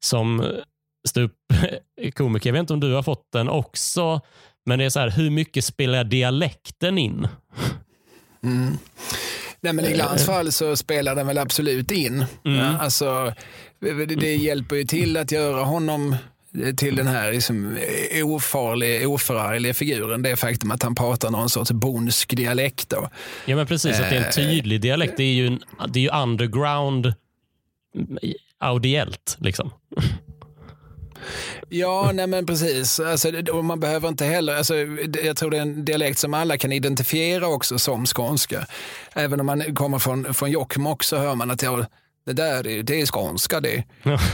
[0.00, 0.44] som
[1.08, 2.48] ståuppkomiker.
[2.48, 4.20] Jag vet inte om du har fått den också,
[4.66, 7.28] men det är så här, hur mycket spelar dialekten in?
[8.44, 8.78] Mm.
[9.60, 12.24] Nej, men I Glans fall så spelar den väl absolut in.
[12.44, 12.76] Mm.
[12.80, 13.34] Alltså,
[13.80, 16.16] det, det hjälper ju till att göra honom
[16.76, 17.78] till den här liksom
[18.24, 20.22] ofarliga, oförargliga figuren.
[20.22, 22.88] Det faktum att han pratar någon sorts bondsk dialekt.
[22.88, 23.08] Då.
[23.46, 24.00] Ja, men precis.
[24.00, 25.16] Att det är en eh, tydlig dialekt.
[25.16, 27.14] Det är ju, en, det är ju underground
[28.58, 29.36] audiellt.
[29.40, 29.70] Liksom.
[31.68, 33.00] Ja, nej men precis.
[33.00, 33.30] Alltså,
[33.62, 34.74] man behöver inte heller, alltså,
[35.22, 38.66] jag tror det är en dialekt som alla kan identifiera också som skånska.
[39.12, 41.86] Även om man kommer från, från Jokkmokk så hör man att jag
[42.28, 43.84] det där är, det är skånska det.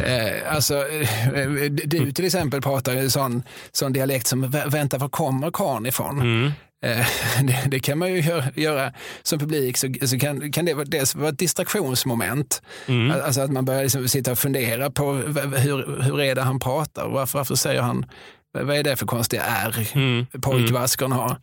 [0.05, 3.43] eh, alltså, eh, du till exempel pratar ju sån,
[3.73, 6.21] sån dialekt som vänta var kommer karln ifrån?
[6.21, 6.53] Mm.
[6.85, 7.07] Eh,
[7.43, 11.14] det, det, kan man ju göra, göra som publik, så, så kan, kan det dels
[11.14, 12.62] vara ett distraktionsmoment.
[12.87, 13.11] Mm.
[13.11, 17.09] Alltså att man börjar liksom sitta och fundera på hur, hur är det han pratar?
[17.09, 18.07] Varför, varför säger han
[18.53, 20.26] vad är det för konstiga R mm.
[20.41, 21.37] pojkvaskern har?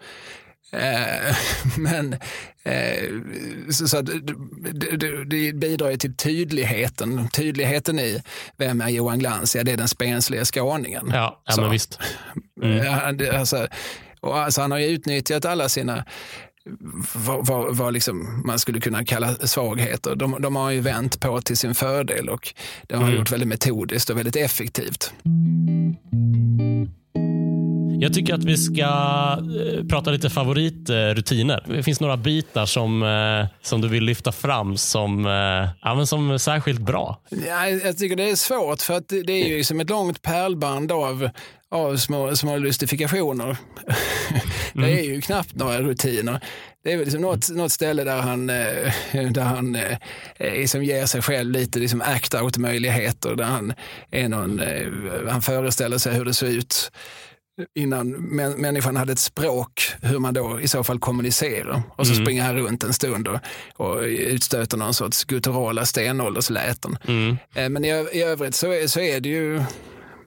[0.74, 1.36] Eh,
[1.78, 2.14] men
[2.64, 3.10] eh,
[3.72, 4.20] så, så det,
[4.98, 7.30] det, det, bidrar ju till tydligheten.
[7.30, 8.22] Tydligheten i
[8.58, 9.56] vem är Johan Glans?
[9.56, 11.12] Ja, det är den spensliga skåningen.
[11.14, 12.00] Ja, ja men visst.
[12.62, 13.40] Mm.
[13.40, 13.68] Alltså,
[14.22, 16.06] och alltså, han har ju utnyttjat alla sina
[17.14, 20.16] vad, vad, vad liksom man skulle kunna kalla svagheter.
[20.16, 22.54] De, de har ju vänt på till sin fördel och
[22.88, 23.20] det har han mm.
[23.20, 25.14] gjort väldigt metodiskt och väldigt effektivt.
[28.02, 31.66] Jag tycker att vi ska eh, prata lite favoritrutiner.
[31.68, 36.40] Det finns några bitar som, eh, som du vill lyfta fram som, eh, ja, som
[36.40, 37.22] särskilt bra.
[37.30, 40.92] Ja, jag tycker det är svårt för att det är ju som ett långt pärlband
[40.92, 41.30] av
[41.72, 43.44] av små, små lustifikationer.
[43.46, 43.58] Mm.
[44.74, 46.40] det är ju knappt några rutiner.
[46.84, 49.78] Det är väl liksom något, något ställe där han, där han
[50.40, 53.36] liksom ger sig själv lite liksom act-out-möjligheter.
[53.36, 53.74] Där han,
[54.12, 54.62] är någon,
[55.30, 56.92] han föreställer sig hur det ser ut
[57.76, 58.12] innan
[58.58, 61.82] människan hade ett språk, hur man då i så fall kommunicerar.
[61.96, 62.26] Och så mm.
[62.26, 63.40] springer han runt en stund och,
[63.76, 66.98] och utstöter någon sorts gutturala stenåldersläten.
[67.08, 67.38] Mm.
[67.56, 69.64] Eh, men i, i övrigt så så är det ju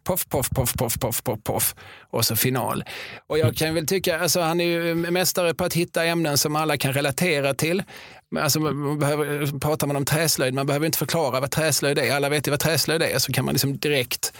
[0.04, 1.74] poff, poff, poff, poff, poff, poff, poff
[2.10, 2.84] och så final.
[3.26, 6.56] Och jag kan väl tycka, alltså han är ju mästare på att hitta ämnen som
[6.56, 7.82] alla kan relatera till.
[8.38, 12.12] Alltså, man behöver, pratar man om träslöjd, man behöver inte förklara vad träslöjd är.
[12.12, 14.32] Alla vet ju vad träslöjd är, så kan man liksom direkt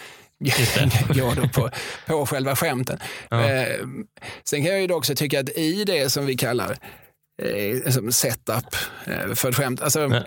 [1.15, 1.71] då på,
[2.07, 2.99] på själva skämten.
[3.29, 3.51] Ja.
[3.51, 3.87] Eh,
[4.45, 6.79] sen kan jag ju också tycka att i det som vi kallar
[7.43, 10.25] eh, setup eh, för skämt, alltså,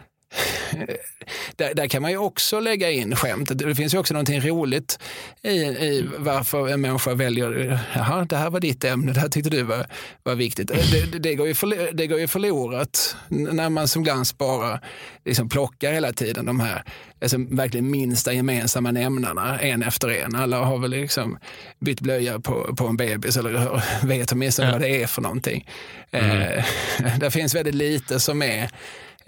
[1.56, 3.52] där, där, kan man ju också lägga in skämt.
[3.56, 5.00] Det finns ju också någonting roligt
[5.42, 9.50] i, i varför en människa väljer, jaha, det här var ditt ämne, det här tyckte
[9.50, 9.86] du var,
[10.24, 10.68] var viktigt.
[10.68, 14.80] Det, det, det, går ju för, det går ju förlorat när man som glans bara
[15.26, 16.84] liksom plockar hela tiden de här
[17.22, 20.36] alltså, verkligen minsta gemensamma nämnarna en efter en.
[20.36, 21.38] Alla har väl liksom
[21.80, 24.72] bytt blöja på, på en bebis eller vet åtminstone ja.
[24.72, 25.70] vad det är för någonting.
[26.12, 26.42] Mm.
[26.42, 26.66] Eh,
[27.20, 28.70] det finns väldigt lite som är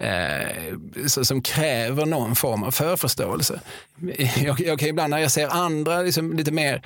[0.00, 3.60] eh, som kräver någon form av förförståelse.
[4.36, 6.82] Jag, jag kan ibland när jag ser andra liksom, lite mer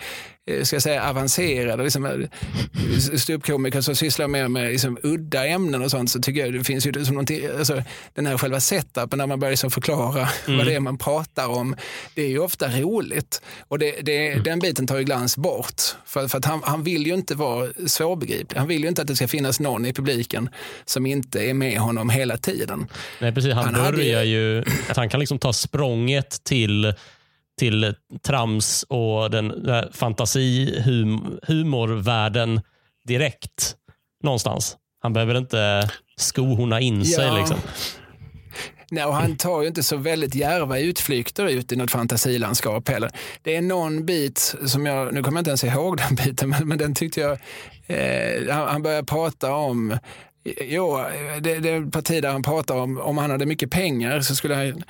[0.62, 5.90] ska jag säga, avancerade liksom, eh, ståuppkomiker som sysslar mer med liksom, udda ämnen och
[5.90, 7.18] sånt så tycker jag det finns ju som
[7.58, 7.82] alltså,
[8.14, 10.58] den här själva setupen när man börjar liksom förklara mm.
[10.58, 11.76] vad det är man pratar om.
[12.14, 14.42] Det är ju ofta roligt och det, det, mm.
[14.42, 15.82] den biten tar ju Glans bort.
[16.06, 18.58] För, för att han, han vill ju inte vara svårbegriplig.
[18.58, 20.48] Han vill ju inte att det ska finnas någon i publiken
[20.84, 22.86] som inte är med honom hela tiden.
[23.20, 23.54] Nej, precis.
[23.54, 24.28] Han, han börjar hade...
[24.28, 26.94] ju, att han kan liksom ta språnget till
[27.58, 27.94] till
[28.26, 32.60] trams och den, den fantasihumorvärlden
[33.08, 33.76] direkt
[34.22, 34.76] någonstans.
[35.02, 37.26] Han behöver inte skohorna in sig.
[37.26, 37.38] Ja.
[37.38, 37.56] Liksom.
[38.90, 43.10] Nej, och han tar ju inte så väldigt järva utflykter ut i något fantasilandskap heller.
[43.42, 46.68] Det är någon bit som jag, nu kommer jag inte ens ihåg den biten, men,
[46.68, 47.38] men den tyckte jag,
[47.86, 49.98] eh, han börjar prata om
[50.60, 51.04] Jo,
[51.40, 54.34] det, det är ett parti där han pratar om om han hade mycket pengar så
[54.34, 54.82] skulle han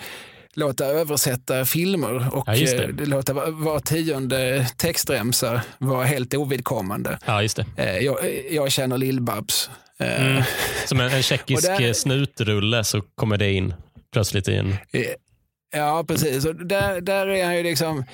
[0.55, 7.19] låta översätta filmer och ja, eh, låta var tionde textremsa vara helt ovidkommande.
[7.27, 7.67] Ja, just det.
[7.77, 8.17] Eh, jag,
[8.51, 9.71] jag känner Lill-Babs.
[9.99, 10.43] Eh, mm.
[10.87, 13.75] Som en, en tjeckisk där, snutrulle så kommer det in
[14.13, 14.77] plötsligt i en...
[15.75, 16.45] Ja, precis.
[16.45, 18.05] Och där, där är han ju liksom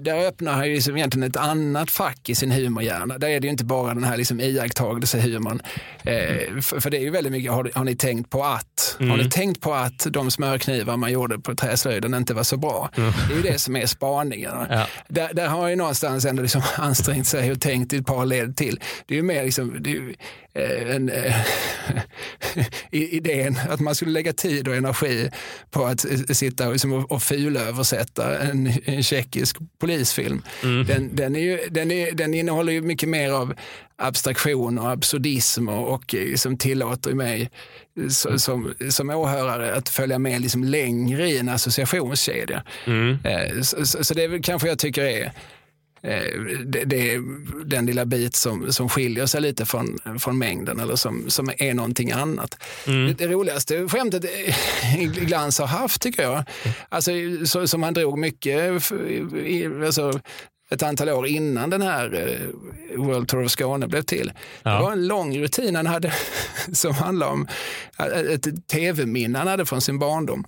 [0.00, 3.18] där öppnar han ju liksom egentligen ett annat fack i sin humorhjärna.
[3.18, 5.60] Där är det ju inte bara den här liksom iakttagelsehumorn.
[6.02, 8.96] Eh, för, för, det är ju väldigt mycket, har, har ni tänkt på att?
[9.00, 9.10] Mm.
[9.10, 12.90] Har ni tänkt på att de smörknivar man gjorde på träslöjden inte var så bra?
[12.96, 13.12] Mm.
[13.28, 14.52] Det är ju det som är spaningen.
[14.70, 14.86] Ja.
[15.08, 18.26] Där, där har han ju någonstans ändå liksom ansträngt sig och tänkt i ett par
[18.26, 18.80] led till.
[19.06, 21.34] Det är ju mer liksom, det är, Eh, en, eh,
[22.90, 25.30] idén att man skulle lägga tid och energi
[25.70, 30.42] på att sitta och, liksom, och fulöversätta en, en tjeckisk polisfilm.
[30.62, 30.86] Mm.
[30.86, 33.54] Den, den, är ju, den, är, den innehåller ju mycket mer av
[33.96, 37.50] abstraktion och absurdism och, och liksom tillåter mig
[38.10, 42.62] så, som, som åhörare att följa med liksom längre i en associationskedja.
[42.86, 43.18] Mm.
[43.24, 45.30] Eh, så, så, det är väl kanske jag tycker är Eh,
[46.64, 47.22] det, det, är
[47.64, 51.74] den lilla bit som, som skiljer sig lite från, från mängden eller som, som är
[51.74, 52.62] någonting annat.
[52.86, 53.06] Mm.
[53.06, 54.24] Det, det, roligaste skämtet
[55.14, 56.44] Glans har haft tycker jag,
[56.88, 57.10] alltså,
[57.44, 58.72] så, som han drog mycket,
[59.86, 60.20] alltså,
[60.70, 64.32] ett antal år innan den här eh, World Tour of Skåne blev till.
[64.62, 64.70] Ja.
[64.70, 66.12] Det var en lång rutin han hade
[66.72, 67.48] som handlade om
[68.34, 70.46] ett tv-minne han hade från sin barndom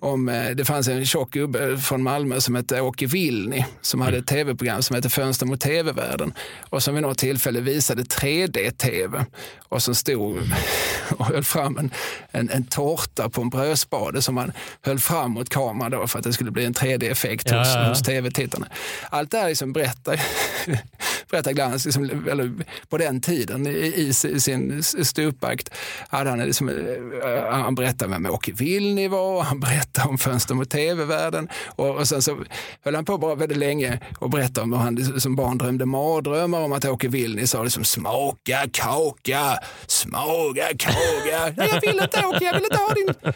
[0.00, 4.16] om, eh, det fanns en tjock gubbe från Malmö som hette Åke Vilni som hade
[4.16, 6.34] ett tv-program som hette Fönster mot tv-världen
[6.70, 9.24] och som vid något tillfälle visade 3D-tv
[9.68, 10.38] och som stod
[11.16, 11.90] och höll fram en,
[12.30, 16.24] en, en tårta på en brödspade som man höll fram mot kameran då för att
[16.24, 17.88] det skulle bli en 3D-effekt ja, hos, ja.
[17.88, 18.66] hos tv-tittarna.
[19.10, 20.20] Allt det här liksom berättar,
[21.30, 22.52] berättar Glans, liksom, eller
[22.88, 25.70] på den tiden i, i sin stupakt,
[26.08, 30.70] hade han, liksom, eh, han berättade vem Åke Vilni var, han berättade om Fönster mot
[30.70, 31.48] tv-världen.
[31.66, 32.38] Och, och sen så
[32.84, 36.60] höll han på bara väldigt länge och berättade om hur han som barn drömde mardrömmar
[36.60, 41.54] om att Åke Vilni sa liksom smaka kaka, smaka kaka.
[41.56, 43.32] Nej, jag vill inte Åke, jag vill inte ha din...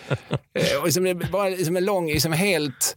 [0.54, 2.96] Eh, och liksom, bara liksom en lång, liksom helt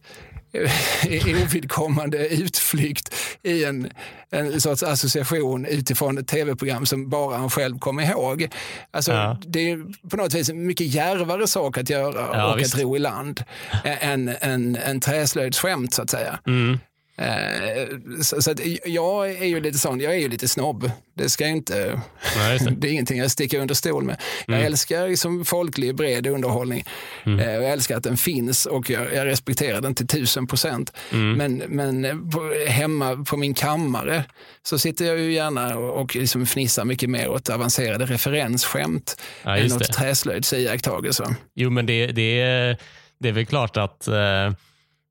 [1.44, 3.90] ovidkommande utflykt i en,
[4.30, 8.48] en sorts association utifrån ett tv-program som bara han själv kommer ihåg.
[8.90, 9.38] Alltså, ja.
[9.46, 12.74] Det är på något vis en mycket järvare sak att göra ja, och visst.
[12.74, 13.44] att ro i land
[13.84, 16.38] än en, en träslöjdsskämt så att säga.
[16.46, 16.78] Mm.
[17.16, 17.88] Eh,
[18.22, 18.54] så, så
[18.84, 20.90] jag är ju lite sån, jag är ju lite snobb.
[21.14, 22.00] Det ska inte,
[22.36, 22.70] Nej, det.
[22.76, 22.88] det.
[22.88, 24.20] är ingenting jag sticker under stol med.
[24.48, 24.60] Mm.
[24.60, 26.84] Jag älskar liksom folklig bred underhållning.
[27.26, 27.40] Mm.
[27.40, 30.92] Eh, jag älskar att den finns och jag, jag respekterar den till tusen procent.
[31.12, 31.32] Mm.
[31.36, 34.24] Men, men på, hemma på min kammare
[34.62, 39.56] så sitter jag ju gärna och, och liksom fnissar mycket mer åt avancerade referensskämt ja,
[39.56, 41.34] än åt träslöjdsiakttagelser.
[41.54, 42.76] Jo, men det, det, är,
[43.20, 44.50] det är väl klart att eh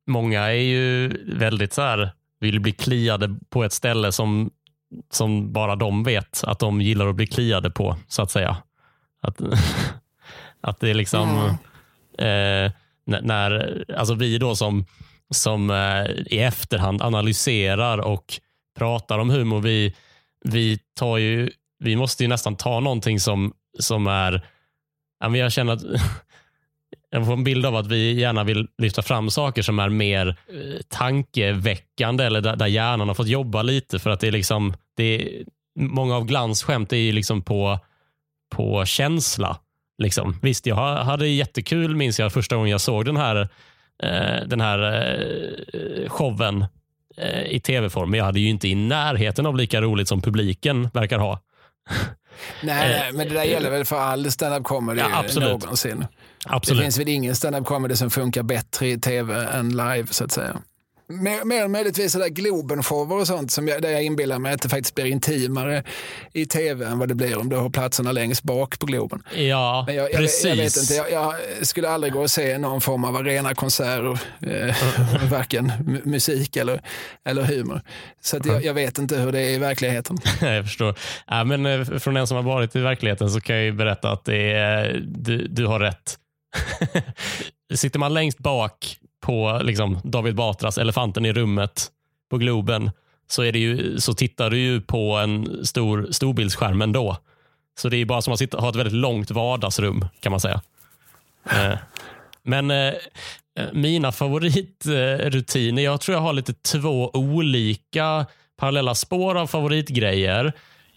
[0.08, 4.52] många är ju väldigt så här, vill bli kliade på ett ställe som,
[5.12, 8.58] som bara de vet att de gillar att bli kliade på, så att säga.
[9.22, 9.42] Att,
[10.62, 11.58] att det är liksom,
[12.18, 12.66] mm.
[12.66, 12.72] eh,
[13.06, 14.86] när, alltså vi då som,
[15.30, 18.40] som eh, i efterhand analyserar och
[18.78, 19.96] pratar om humor, vi,
[20.46, 24.48] vi, tar ju, vi måste ju nästan ta någonting som, som är,
[25.20, 25.82] jag känner att
[27.10, 30.28] jag får en bild av att vi gärna vill lyfta fram saker som är mer
[30.28, 34.74] eh, tankeväckande eller där, där hjärnan har fått jobba lite för att det är liksom,
[34.98, 35.44] det är,
[35.80, 37.80] många av Glans skämt är ju liksom på,
[38.56, 39.58] på känsla.
[39.98, 40.40] Liksom.
[40.42, 43.50] Visst, jag hade jättekul minns jag första gången jag såg den här,
[44.04, 46.66] eh, den här eh, showen
[47.18, 50.90] eh, i tv-form, men jag hade ju inte i närheten av lika roligt som publiken
[50.94, 51.40] verkar ha.
[52.62, 55.50] Nej, nej, men det där gäller väl för all stand-up comedy Ja, absolut.
[55.50, 56.06] någonsin.
[56.46, 56.80] Absolut.
[56.80, 60.32] Det finns väl ingen stand-up comedy som funkar bättre i tv än live så att
[60.32, 60.58] säga.
[61.08, 64.62] Mer, mer än möjligtvis sådär Globen-shower och sånt som jag, där jag inbillar mig att
[64.62, 65.84] det faktiskt blir intimare
[66.34, 69.24] i tv än vad det blir om du har platserna längst bak på Globen.
[69.36, 70.46] Ja, Men jag, jag, precis.
[70.46, 71.34] jag vet inte, jag, jag
[71.68, 74.76] skulle aldrig gå och se någon form av arenakonserter, eh,
[75.32, 76.82] varken mu- musik eller,
[77.26, 77.82] eller humor.
[78.22, 80.18] Så att jag, jag vet inte hur det är i verkligheten.
[80.42, 80.96] jag förstår.
[81.28, 84.12] Ja, men eh, från en som har varit i verkligheten så kan jag ju berätta
[84.12, 86.18] att det är, du, du har rätt.
[87.74, 91.88] Sitter man längst bak på liksom, David Batras Elefanten i rummet
[92.30, 92.92] på Globen
[93.28, 97.18] så, är det ju, så tittar du ju på en stor storbildsskärm ändå.
[97.78, 100.62] Så det är bara som att ha ett väldigt långt vardagsrum kan man säga.
[101.50, 101.78] Eh,
[102.44, 102.94] Men eh,
[103.74, 108.26] mina favoritrutiner, jag tror jag har lite två olika
[108.58, 110.54] parallella spår av favoritgrejer.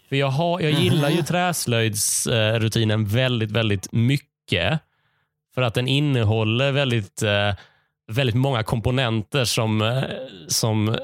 [0.09, 4.79] För jag, har, jag gillar ju träslöjdsrutinen väldigt, väldigt mycket.
[5.57, 7.53] För att den innehåller väldigt, eh,
[8.11, 10.03] väldigt många komponenter som, eh,
[10.47, 10.97] som,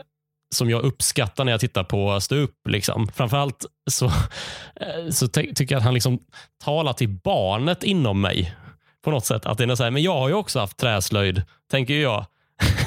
[0.56, 2.48] som jag uppskattar när jag tittar på stå.
[2.70, 3.08] Liksom.
[3.08, 6.20] Framförallt så, eh, så ty- tycker jag att han liksom
[6.64, 8.56] talar till barnet inom mig.
[9.04, 9.46] På något sätt.
[9.46, 11.42] Att det är så här, men jag har ju också haft träslöjd,
[11.72, 12.26] tänker jag.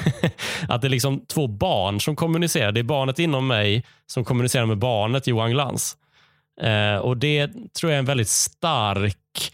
[0.69, 2.73] att det är liksom två barn som kommunicerar.
[2.73, 5.97] Det är barnet inom mig som kommunicerar med barnet Johan Glans.
[6.61, 9.53] Eh, och Det tror jag är en väldigt stark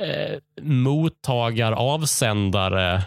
[0.00, 3.02] eh, mottagar-avsändare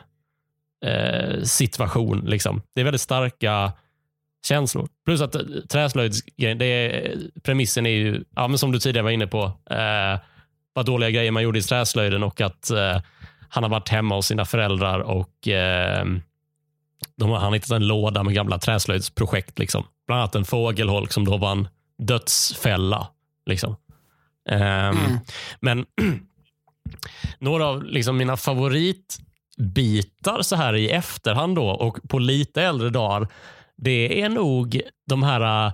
[0.86, 2.26] eh, situation.
[2.26, 2.62] Liksom.
[2.76, 3.74] Det är väldigt starka
[4.48, 4.88] känslor.
[5.06, 9.12] Plus att eh, träslöjdsgrejen, det är, premissen är ju, ja, men som du tidigare var
[9.12, 10.20] inne på, eh,
[10.74, 13.02] vad dåliga grejer man gjorde i träslöjden och att eh,
[13.50, 16.06] han har varit hemma hos sina föräldrar och eh,
[17.16, 19.60] de har, han har hittat en låda med gamla träslöjdsprojekt.
[19.60, 19.84] Liksom.
[20.08, 21.68] Bland annat en fågelholk som då var en
[21.98, 23.08] dödsfälla.
[23.46, 23.76] Liksom.
[24.50, 24.98] Ehm,
[25.60, 25.86] Men
[27.40, 33.28] några av liksom mina favoritbitar så här i efterhand då och på lite äldre dagar,
[33.78, 35.74] det är nog de här, äh,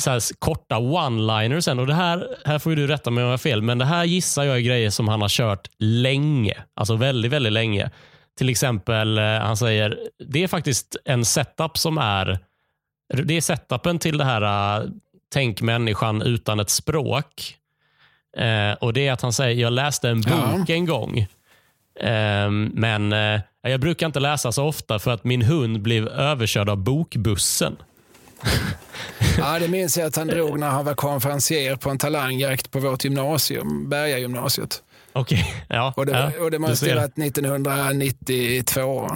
[0.00, 1.78] så här korta one-linersen.
[1.78, 3.84] Och det här, här får ju du rätta mig om jag har fel, men det
[3.84, 6.64] här gissar jag är grejer som han har kört länge.
[6.74, 7.90] Alltså väldigt, väldigt länge.
[8.38, 9.98] Till exempel, äh, han säger,
[10.28, 12.38] det är faktiskt en setup som är,
[13.14, 14.86] det är setupen till det här äh,
[15.32, 17.56] tänk människan utan ett språk.
[18.36, 20.32] Eh, och det är att han säger, jag läste en bok
[20.68, 20.74] Ja.
[20.74, 21.18] en gång.
[22.00, 26.68] Eh, men eh, jag brukar inte läsa så ofta för att min hund blev överkörd
[26.68, 27.76] av bokbussen.
[29.38, 32.78] Ja, det minns jag att han drog när han var konferencier på en talangjakt på
[32.80, 34.82] vårt gymnasium, Berga gymnasiet.
[35.12, 35.92] Okej, ja.
[35.96, 39.10] Och det, ja, och det måste ha varit 1992,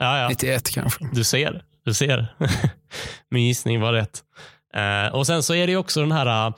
[0.00, 0.28] Ja, ja.
[0.28, 1.08] 91 kanske.
[1.12, 1.62] Du ser.
[1.84, 2.34] Du ser.
[3.30, 4.20] Min gissning var rätt.
[4.74, 6.52] Eh, och Sen så är det också den här,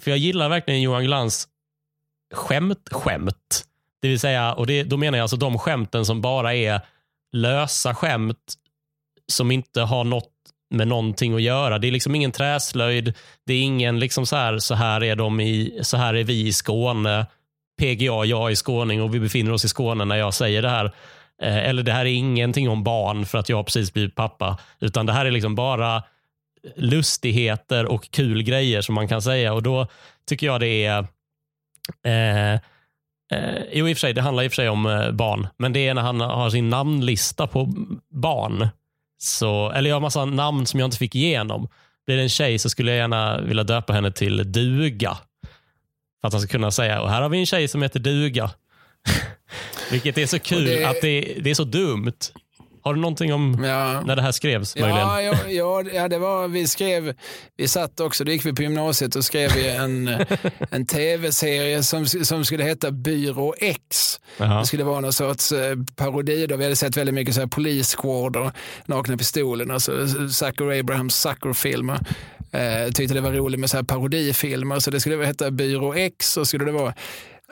[0.00, 1.48] för jag gillar verkligen Johan Glans
[2.34, 3.64] skämt-skämt.
[4.02, 6.80] Det vill säga, och det, då menar jag alltså de skämten som bara är
[7.32, 8.54] lösa skämt
[9.32, 10.30] som inte har något
[10.70, 11.78] med någonting att göra.
[11.78, 13.14] Det är liksom ingen träslöjd.
[13.46, 16.46] Det är ingen liksom så här, så här är de i, så här är vi
[16.46, 17.26] i Skåne.
[17.80, 20.84] PGA, jag är skåning och vi befinner oss i Skåne när jag säger det här.
[21.42, 24.58] Eh, eller det här är ingenting om barn för att jag har precis blivit pappa.
[24.80, 26.02] Utan det här är liksom bara
[26.76, 29.52] lustigheter och kul grejer som man kan säga.
[29.52, 29.86] Och då
[30.28, 31.06] tycker jag det är...
[32.06, 32.60] Eh, eh,
[33.72, 35.46] jo, i och för sig, det handlar i och för sig om eh, barn.
[35.56, 37.68] Men det är när han har sin namnlista på
[38.10, 38.68] barn.
[39.18, 41.68] Så, eller jag har massa namn som jag inte fick igenom.
[42.06, 45.18] Blir det en tjej så skulle jag gärna vilja döpa henne till Duga.
[46.20, 48.50] För att han ska kunna säga, och här har vi en tjej som heter Duga.
[49.90, 52.12] Vilket är så kul det- att det, det är så dumt.
[52.84, 54.00] Har du någonting om Ja.
[54.06, 54.76] när det här skrevs?
[54.76, 54.98] möjligen?
[55.00, 57.14] Ja, ja, ja, ja, det var, vi skrev,
[57.56, 60.08] vi satt också, då gick vi på gymnasiet och skrev vi en,
[60.70, 64.20] en tv-serie som, som skulle heta Byrå X.
[64.36, 64.58] Jaha.
[64.60, 66.46] Det skulle vara någon sorts eh, parodi.
[66.46, 66.56] Då.
[66.56, 68.50] Vi hade sett väldigt mycket så här Police Squad och
[68.86, 69.92] Nakna Pistolen, alltså
[70.28, 72.00] Zucker Abrahams Zucker-filmer.
[72.52, 76.36] Eh, tyckte det var roligt med så här parodifilmer, så det skulle heta Byrå X
[76.36, 76.94] och skulle det vara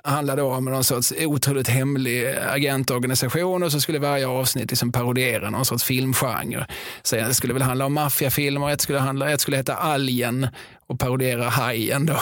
[0.04, 5.50] handlar då om någon sorts otroligt hemlig agentorganisation och så skulle varje avsnitt liksom parodiera
[5.50, 6.66] någon sorts filmgenre.
[7.02, 10.46] Så det skulle väl handla om maffiafilmer, ett skulle, handla, ett skulle heta Alien
[10.86, 12.06] och parodierar Hajen.
[12.06, 12.20] Då.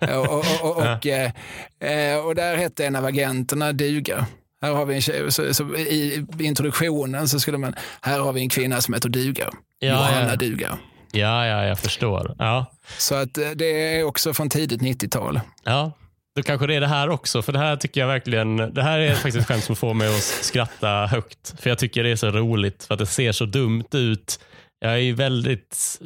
[0.18, 4.26] och, och, och, och, eh, och där hette en av agenterna duga.
[4.62, 8.40] Här har vi en tjej, så, så I introduktionen så skulle man, här har vi
[8.40, 9.50] en kvinna som heter Duga.
[9.78, 10.36] Ja, Johanna ja.
[10.36, 10.78] Duga.
[11.12, 12.34] Ja, ja, jag förstår.
[12.38, 12.66] Ja.
[12.98, 15.40] Så att eh, det är också från tidigt 90-tal.
[15.64, 15.92] Ja,
[16.38, 17.42] då kanske det är det här också.
[17.42, 20.08] För det här tycker jag verkligen, det här är faktiskt ett skämt som får mig
[20.08, 21.54] att skratta högt.
[21.60, 24.40] För jag tycker det är så roligt för att det ser så dumt ut.
[24.80, 26.00] Jag är väldigt,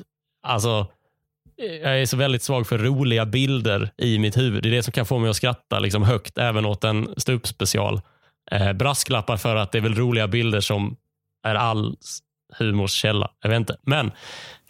[0.47, 0.87] alltså,
[1.57, 4.63] jag är så väldigt svag för roliga bilder i mitt huvud.
[4.63, 8.01] Det är det som kan få mig att skratta liksom högt även åt en stupspecial.
[8.51, 10.97] Eh, brasklappar för att det är väl roliga bilder som
[11.47, 11.97] är all
[12.59, 13.31] humors källa.
[13.43, 13.77] Jag vet inte.
[13.83, 14.11] Men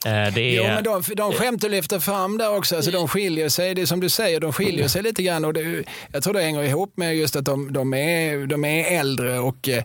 [0.07, 0.57] Eh, det är...
[0.57, 3.83] Jo, men de, de skämt du lyfter fram där också, alltså de skiljer sig, det
[3.83, 5.45] är som du säger, de skiljer sig lite grann.
[5.45, 9.01] Och det, jag tror det hänger ihop med just att de, de, är, de är
[9.01, 9.83] äldre och eh,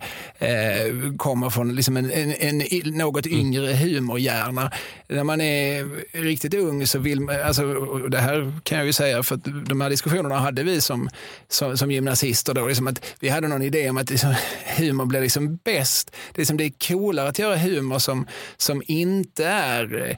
[1.17, 2.63] kommer från liksom en, en, en,
[2.97, 3.39] något mm.
[3.39, 4.71] yngre humorhjärna.
[5.07, 5.85] När man är
[6.23, 7.73] riktigt ung så vill man, alltså,
[8.09, 11.09] det här kan jag ju säga, för att de här diskussionerna hade vi som,
[11.47, 14.35] som, som gymnasister då, liksom att vi hade någon idé om att liksom,
[14.77, 16.11] humor blir liksom bäst.
[16.11, 20.17] Det är, liksom, det är coolare att göra humor som, som inte är Eh,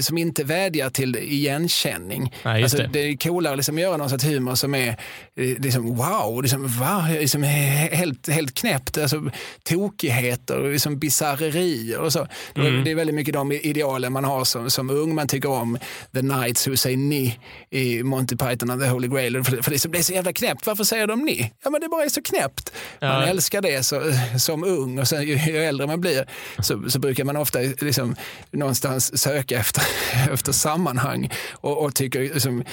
[0.00, 2.34] som inte vädjar till igenkänning.
[2.44, 2.88] Nej, alltså, det.
[2.92, 2.98] det.
[2.98, 4.96] är coolare liksom att göra någon sorts humor som är eh,
[5.36, 7.08] liksom, wow, liksom, va?
[7.10, 8.98] Liksom, helt, helt knäppt.
[8.98, 9.30] Alltså,
[9.62, 12.26] tokigheter, liksom, bisarrerier och så.
[12.54, 12.84] Mm.
[12.84, 15.14] Det är väldigt mycket de idealen man har som, som ung.
[15.14, 15.78] Man tycker om
[16.14, 17.38] The Knights who say ni
[17.70, 19.44] i Monty Python and the Holy Grail.
[19.44, 20.66] För, för det, är så jävla knäppt.
[20.66, 21.52] Varför säger de ni?
[21.64, 22.72] Ja, men det bara är så knäppt.
[23.00, 23.26] Man ja.
[23.26, 24.02] älskar det så,
[24.38, 26.26] som ung och sen ju, ju äldre man blir
[26.58, 28.16] så, så brukar man ofta liksom,
[28.50, 29.75] någonstans söka efter,
[30.32, 32.64] efter sammanhang och, och tycker, liksom,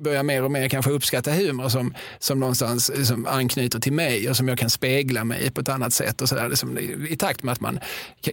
[0.00, 4.36] börjar mer och mer kanske uppskatta humor som, som någonstans liksom, anknyter till mig och
[4.36, 6.20] som jag kan spegla mig på ett annat sätt.
[6.20, 6.78] Och så där, liksom,
[7.08, 7.78] I takt med att man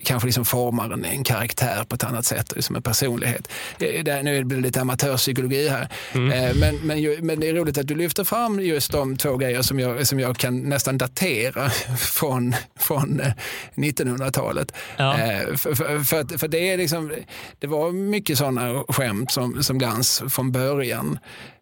[0.04, 3.47] kanske liksom formar en, en karaktär på ett annat sätt, liksom en personlighet.
[3.78, 5.88] Det, nu blir det lite amatörpsykologi här.
[6.14, 6.32] Mm.
[6.32, 9.62] Eh, men, men, men det är roligt att du lyfter fram just de två grejer
[9.62, 13.22] som jag, som jag kan nästan datera från, från
[13.76, 14.72] 1900-talet.
[14.72, 15.20] Eh, ja.
[15.20, 17.12] Eh, för, för, för, för, det är liksom,
[17.60, 21.19] det var mycket sådana skämt som, som Glans från början.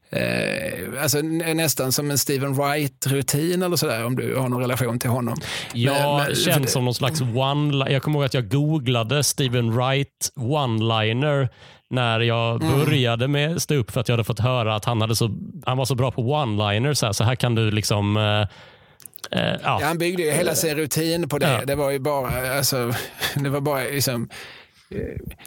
[0.10, 5.10] Eh, alltså nästan som en Steven Wright-rutin eller sådär om du har någon relation till
[5.10, 5.38] honom.
[5.74, 9.76] Ja, men, känns det, som någon slags one Jag kommer ihåg att jag googlade Steven
[9.76, 11.50] Wright one-liner
[11.90, 12.80] när jag mm.
[12.80, 15.30] började med stå upp för att jag hade fått höra att han, hade så,
[15.66, 16.94] han var så bra på one-liners.
[16.94, 18.48] Så, så här kan du liksom eh,
[19.32, 19.58] Eh, ja.
[19.64, 19.80] ja.
[19.84, 21.52] han byggde ju hela sin rutin på det.
[21.52, 21.66] Ja.
[21.66, 22.94] Det var ju bara, alltså,
[23.36, 24.61] det var bara liksom, Eh,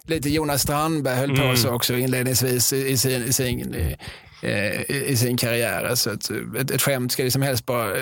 [0.06, 1.50] lite Jonas Strandberg höll mm.
[1.50, 3.74] på så också inledningsvis i, i sin, i sin,
[4.42, 5.84] eh, i, i sin karriär.
[5.84, 7.96] Alltså ett, ett, ett skämt ska liksom helst bara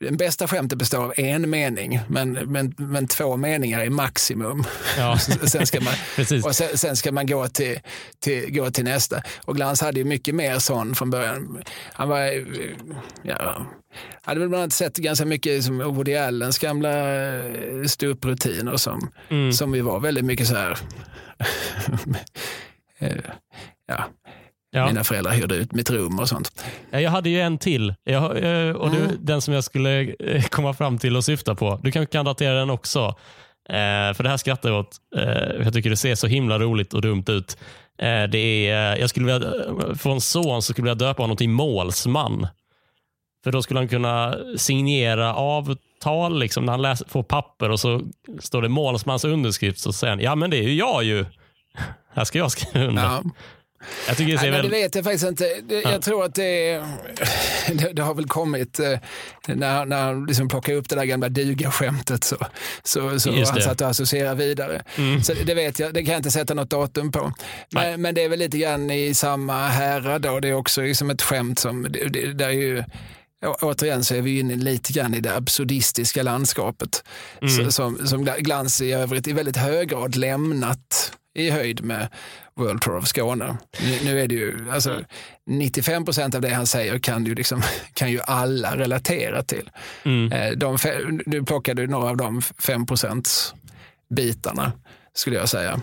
[0.00, 4.64] den bästa skämtet består av en mening, men, men, men två meningar är maximum.
[4.98, 5.18] Ja.
[5.46, 5.94] sen, ska man,
[6.44, 7.80] och sen, sen, ska man gå till,
[8.18, 9.22] till, gå till nästa.
[9.44, 11.62] Och Glans hade ju mycket mer sån från början.
[11.92, 12.44] Han var,
[13.22, 13.66] ja,
[14.22, 19.52] hade väl bland annat sett ganska mycket som Woody Allens gamla eh, ståupprutiner som, mm.
[19.52, 20.78] som vi var väldigt mycket så här,
[22.98, 23.16] eh,
[23.86, 24.04] ja,
[24.70, 24.86] Ja.
[24.86, 26.64] Mina föräldrar hyrde ut mitt rum och sånt.
[26.90, 27.94] Jag hade ju en till.
[28.04, 29.16] Jag, eh, och mm.
[29.20, 30.14] Den som jag skulle
[30.50, 31.80] komma fram till och syfta på.
[31.82, 33.14] Du kanske kan datera den också.
[34.14, 34.96] för det här skrattar jag åt.
[35.64, 37.56] jag tycker det ser så himla roligt och dumt ut.
[38.30, 39.52] det är, jag skulle vilja,
[39.94, 42.46] få en son så skulle jag döpa honom till målsman.
[43.44, 48.00] För då skulle han kunna signera avtal liksom, när han läser, får papper och så
[48.38, 51.24] står det målsmans underskrift och sen, ja men det är ju jag ju.
[52.14, 53.02] Här ska jag skriva under.
[53.02, 53.22] Ja.
[54.08, 54.62] Jag tycker det, Nej, väl...
[54.62, 55.44] det vet jag faktiskt inte.
[55.62, 55.90] Det, ja.
[55.90, 56.82] Jag tror att det,
[57.72, 58.98] det, det, har väl kommit eh,
[59.46, 62.36] när, när han liksom plockade upp det där gamla duga-skämtet så,
[62.82, 64.82] så, så han satt och associerade vidare.
[64.96, 65.22] Mm.
[65.22, 67.32] Så det vet jag, det kan jag inte sätta något datum på.
[67.70, 70.40] Men, men det är väl lite grann i samma härad då.
[70.40, 72.84] Det är också liksom ett skämt som, det, det är ju
[73.42, 77.04] återigen så är vi inne lite grann i det absurdistiska landskapet
[77.42, 77.70] mm.
[77.70, 82.08] som, som Glans i övrigt i väldigt hög grad lämnat i höjd med
[82.56, 83.56] World Tour of Skåne.
[83.80, 85.04] Nu, nu är det ju, alltså,
[85.46, 87.62] 95 procent av det han säger kan ju, liksom,
[87.94, 89.70] kan ju alla relatera till.
[90.02, 90.32] Mm.
[90.32, 90.78] Eh, de,
[91.26, 93.54] du plockade några av de 5 procents
[94.14, 94.72] bitarna
[95.14, 95.80] skulle jag säga.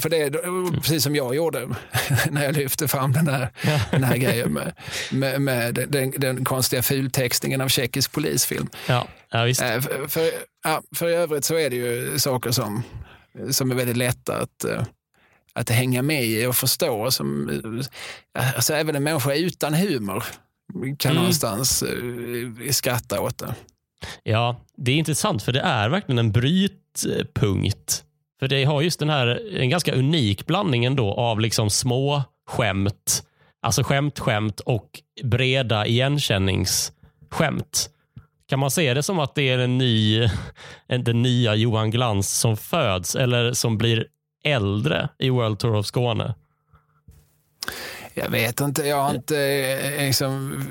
[0.00, 1.68] För det är precis som jag gjorde
[2.30, 3.80] när jag lyfte fram den här, ja.
[3.90, 4.72] den här grejen med,
[5.10, 8.68] med, med den, den, konstiga fultextningen av tjeckisk polisfilm.
[8.86, 9.62] Ja, ja, visst.
[9.62, 10.30] Eh, för, för,
[10.96, 12.82] för i övrigt så är det ju saker som,
[13.50, 14.82] som är väldigt lätta att, eh,
[15.52, 17.10] att hänga med i och förstå.
[17.10, 17.50] Som,
[18.56, 20.24] alltså även en människa utan humor
[20.98, 21.22] kan mm.
[21.22, 21.84] någonstans
[22.70, 23.54] skratta åt det.
[24.22, 28.04] Ja, det är intressant för det är verkligen en brytpunkt
[28.40, 33.22] För det har just den här, en ganska unik blandning ändå av liksom små skämt,
[33.62, 37.90] alltså skämt, skämt och breda igenkänningsskämt.
[38.52, 40.28] Kan man se det som att det är en ny,
[40.86, 44.06] den nya Johan Glans som föds eller som blir
[44.44, 46.34] äldre i World Tour of Skåne?
[48.14, 50.62] Jag vet inte, jag har inte eh, liksom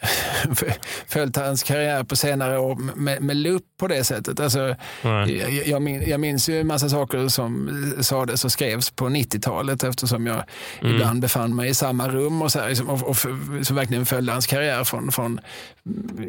[1.08, 4.40] följt hans karriär på senare år med, med lupp på det sättet.
[4.40, 7.70] Alltså, jag, jag, min, jag minns ju en massa saker som
[8.00, 10.42] sades och skrevs på 90-talet eftersom jag
[10.80, 10.94] mm.
[10.94, 13.16] ibland befann mig i samma rum och, så här, liksom, och, och,
[13.62, 15.40] som verkligen följde hans karriär från, från,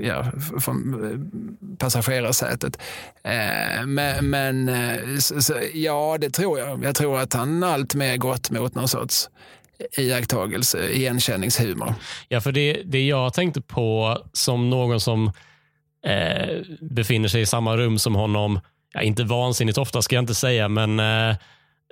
[0.02, 0.26] ja,
[0.60, 2.78] från eh, passagerarsätet.
[3.24, 6.84] Eh, men, men eh, så, ja, det tror jag.
[6.84, 9.30] Jag tror att han allt mer gått mot någon sorts
[9.98, 11.94] iakttagelse, igenkänningshumor.
[12.28, 15.32] Ja, för det, det jag tänkte på som någon som
[16.06, 18.60] eh, befinner sig i samma rum som honom,
[18.94, 21.36] ja, inte vansinnigt ofta ska jag inte säga, men, eh,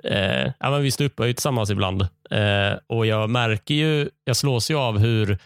[0.04, 2.02] eh, ja, men vi stupar ju tillsammans ibland.
[2.30, 5.38] Eh, och jag märker ju, jag slås ju av hur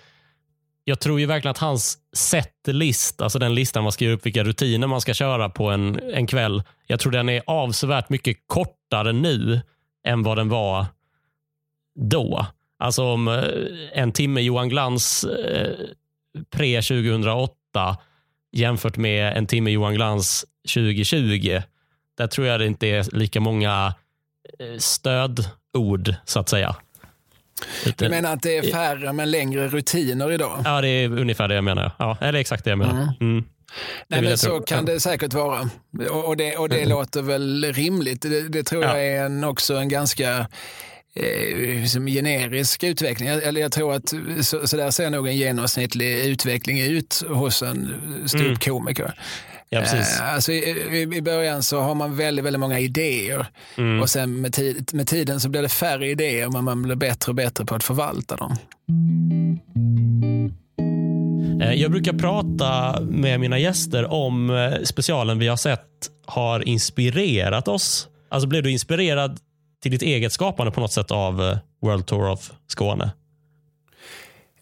[0.85, 4.87] jag tror ju verkligen att hans setlist, alltså den listan man skriver upp vilka rutiner
[4.87, 9.61] man ska köra på en, en kväll, jag tror den är avsevärt mycket kortare nu
[10.07, 10.87] än vad den var
[11.95, 12.47] då.
[12.79, 13.45] Alltså om eh,
[13.93, 15.73] en timme Johan Glans eh,
[16.51, 17.55] pre 2008
[18.53, 21.61] jämfört med en timme Johan Glans 2020.
[22.19, 23.95] Där tror jag det inte är lika många
[24.59, 26.77] eh, stödord så att säga.
[27.97, 30.63] Du menar att det är färre men längre rutiner idag?
[30.65, 31.93] Ja, det är ungefär det jag menar.
[31.99, 33.03] Ja, eller exakt det jag menar.
[33.03, 33.15] Mm.
[33.21, 33.45] Mm.
[34.09, 35.71] Nej, men så kan det säkert vara.
[36.11, 36.89] Och det, och det mm.
[36.89, 38.23] låter väl rimligt.
[38.23, 40.47] Det, det tror jag är en, också en ganska
[41.89, 43.29] som generisk utveckling.
[43.29, 47.95] Eller jag tror att så, så där ser nog en genomsnittlig utveckling ut hos en
[48.27, 49.05] ståuppkomiker.
[49.05, 49.17] Mm.
[49.75, 50.21] Ja, precis.
[50.21, 53.47] Eh, alltså i, i, början så har man väldigt, väldigt många idéer
[53.79, 54.01] mm.
[54.01, 57.31] och sen med, tid, med tiden så blir det färre idéer men man blir bättre
[57.31, 58.57] och bättre på att förvalta dem.
[61.63, 65.81] Eh, jag brukar prata med mina gäster om eh, specialen vi har sett
[66.27, 68.09] har inspirerat oss.
[68.29, 69.39] Alltså blev du inspirerad
[69.85, 73.13] till ditt eget skapande på något sätt av eh, World Tour of Skåne?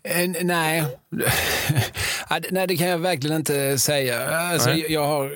[0.04, 0.84] Eh, nej.
[2.50, 4.28] Nej, det kan jag verkligen inte säga.
[4.28, 5.32] Alltså, jag har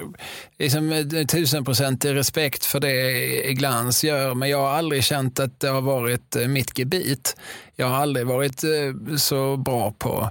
[0.59, 5.81] liksom tusenprocentig respekt för det Glans gör, men jag har aldrig känt att det har
[5.81, 7.37] varit eh, mitt gebit.
[7.77, 8.65] Jag har aldrig varit
[9.17, 10.31] så bra på,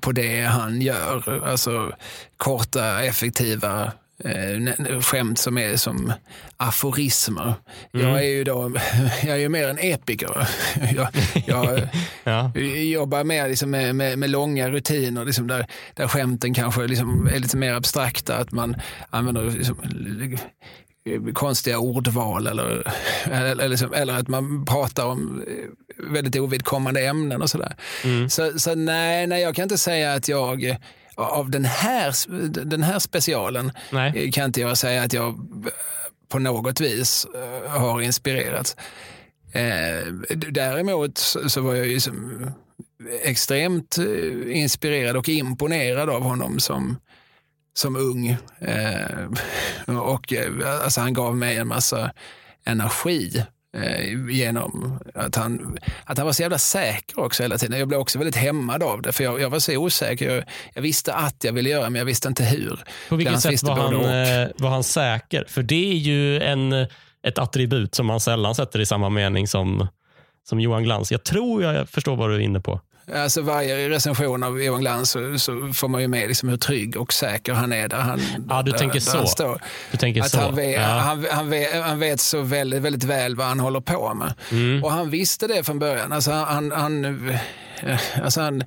[0.00, 1.42] på det han gör.
[1.46, 1.92] Alltså
[2.36, 3.92] korta, effektiva
[4.24, 6.12] eh, skämt som är som
[6.56, 7.54] aforismer.
[7.94, 8.08] Mm.
[8.08, 8.72] Jag är ju då,
[9.22, 10.48] jag är ju mer en epiker.
[10.96, 11.08] Jag,
[11.46, 11.88] jag
[12.24, 12.52] ja.
[12.74, 17.38] jobbar mer liksom med, med, med, långa rutiner liksom där, där skämten kanske liksom är
[17.38, 18.36] lite mer abstrakta.
[18.36, 18.76] Att man
[19.10, 19.76] använder liksom,
[21.34, 22.92] konstiga ordval eller,
[23.24, 25.44] eller, liksom, eller, att man pratar om
[25.96, 27.76] väldigt ovidkommande ämnen och sådär.
[28.04, 28.30] Mm.
[28.30, 30.76] Så, så nej, nej, jag kan inte säga att jag
[31.20, 32.14] av den här,
[32.64, 34.32] den här specialen Nej.
[34.32, 35.38] kan inte jag säga att jag
[36.28, 38.76] på något vis eh, har inspirerats.
[39.52, 40.06] Eh,
[40.50, 42.00] däremot så var jag ju
[43.22, 46.96] extremt eh, inspirerad och imponerad av honom som,
[47.74, 48.36] som ung.
[49.98, 50.32] och
[50.82, 52.12] alltså, han gav mig en massa
[52.64, 53.44] energi
[53.76, 57.78] Eh, genom att han, att han var så jävla säker också hela tiden.
[57.78, 60.34] Jag blev också väldigt hämmad av det, för jag, jag var så osäker.
[60.34, 60.44] Jag,
[60.74, 62.84] jag, visste att jag ville göra, men jag visste inte hur.
[63.08, 65.44] På vilket sätt var han, eh, var han säker?
[65.48, 66.72] För det är ju en,
[67.22, 69.88] ett attribut som man sällan sätter i samma mening som,
[70.48, 71.12] som Johan Glans.
[71.12, 72.80] Jag tror jag förstår vad du är inne på.
[73.14, 76.96] Alltså varje recension av Johan Glans så, så, får man ju med liksom hur trygg
[76.96, 79.42] och säker han är där han, ja, du tänker där, så.
[79.42, 80.40] Där Du tänker att så.
[80.40, 80.86] Han vet, ja.
[80.86, 84.34] han, han, vet, han vet så väldigt, väldigt väl vad han håller på med.
[84.50, 84.84] Mm.
[84.84, 86.12] Och han visste det från början.
[86.12, 87.30] Alltså han, han,
[88.22, 88.64] alltså han,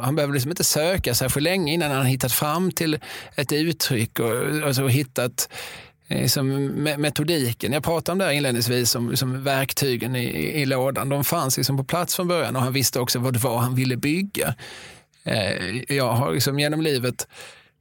[0.00, 2.98] han behöver liksom inte söka sig för länge innan han hittat fram till
[3.34, 4.30] ett uttryck och
[4.66, 5.48] alltså hittat
[6.08, 6.66] liksom
[6.98, 7.72] metodiken.
[7.72, 10.26] Jag pratade om det här inledningsvis, som, som verktygen i,
[10.60, 11.08] i lådan.
[11.08, 13.74] De fanns liksom på plats från början och han visste också vad det var han
[13.74, 14.54] ville bygga.
[15.24, 17.28] Eh, jag har liksom genom livet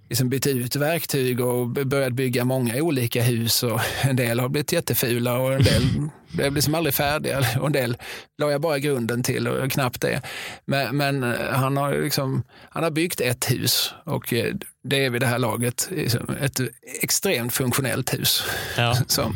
[0.09, 3.63] liksom bytt ut verktyg och börjat bygga många olika hus.
[3.63, 5.83] Och en del har blivit jättefula och en del
[6.31, 7.39] blev liksom aldrig färdiga.
[7.59, 7.97] Och en del
[8.37, 10.21] la jag bara grunden till och knappt det.
[10.65, 14.53] Men, men han, har liksom, han har byggt ett hus och eh,
[14.83, 16.59] det är vid det här laget liksom ett
[17.01, 18.43] extremt funktionellt hus.
[18.77, 18.95] Ja.
[19.07, 19.35] Som,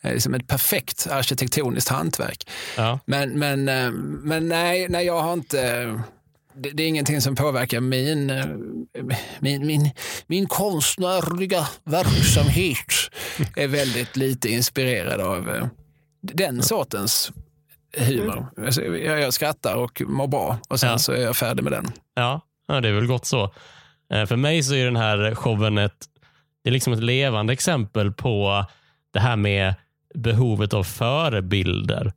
[0.00, 2.48] är liksom ett perfekt arkitektoniskt hantverk.
[2.76, 2.98] Ja.
[3.04, 3.90] Men, men, eh,
[4.22, 5.92] men nej, nej, jag har inte
[6.58, 8.46] det, det, är ingenting som påverkar min, eh,
[9.40, 9.90] min, min,
[10.26, 12.92] min konstnärliga verksamhet.
[13.56, 15.66] är väldigt lite inspirerad av eh,
[16.20, 17.32] den sortens
[17.96, 18.46] humor.
[18.56, 20.98] Alltså, jag, jag skrattar och mår bra och sen Ja.
[20.98, 21.86] så är jag färdig med den.
[22.14, 23.52] Ja, ja, det är väl gott så.
[24.12, 26.06] Eh, För mig så är den här showen ett,
[26.64, 28.64] det är liksom ett levande exempel på
[29.12, 29.74] det här med
[30.14, 32.12] behovet av förebilder.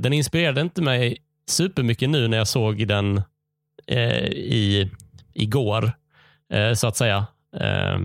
[0.00, 1.18] Den inspirerade inte mig
[1.48, 3.22] supermycket nu när jag såg den
[3.86, 4.90] i,
[5.34, 5.92] igår,
[6.52, 7.26] eh, så att säga.
[7.60, 7.98] Eh,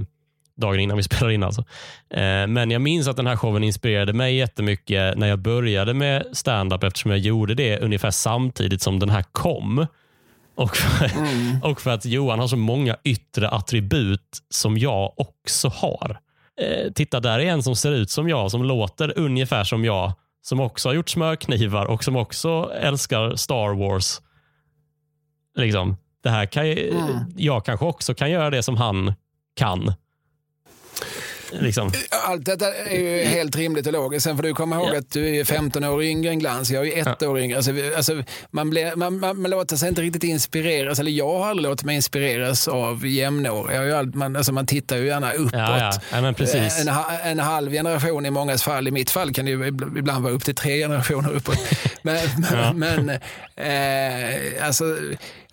[0.55, 1.61] Dagen innan vi spelade in alltså.
[2.09, 6.23] Eh, Men jag minns att den här showen inspirerade mig jättemycket när jag började med
[6.31, 9.87] stand-up eftersom jag gjorde det ungefär samtidigt som den här kom.
[10.55, 11.09] Och för,
[11.71, 16.19] och för att Johan har så många yttre attribut som jag också har.
[16.61, 20.11] Eh, titta, där är en som ser ut som jag, som låter ungefär som jag,
[20.41, 24.21] som också har gjort smörknivar och som också älskar Star Wars.
[25.55, 27.07] Liksom, det här kan, Mm.
[27.38, 29.13] Jag kanske också kan göra det som han
[29.55, 29.93] kan.
[31.51, 31.91] Liksom.
[32.27, 34.23] Allt detta är ju helt rimligt och logiskt.
[34.23, 34.97] Sen får du komma ihåg Ja.
[34.99, 36.71] att du är 15 år yngre än Glans.
[36.71, 37.57] Jag är ju ett år yngre.
[37.57, 41.47] Alltså, alltså, man, blir, man, man, man låter sig inte riktigt inspireras, eller jag har
[41.47, 44.03] aldrig låtit mig inspireras av jämnåriga.
[44.13, 45.53] Man, alltså, man tittar ju gärna uppåt.
[45.53, 45.91] Ja, ja.
[46.11, 46.81] ja, men precis.
[46.88, 46.93] En,
[47.23, 48.88] en halv generation i mångas fall.
[48.88, 51.57] I mitt fall kan det ju ibl- ibland vara upp till tre generationer uppåt.
[52.01, 52.17] Men,
[52.51, 52.73] Ja.
[52.73, 53.09] men
[53.55, 54.97] eh, alltså,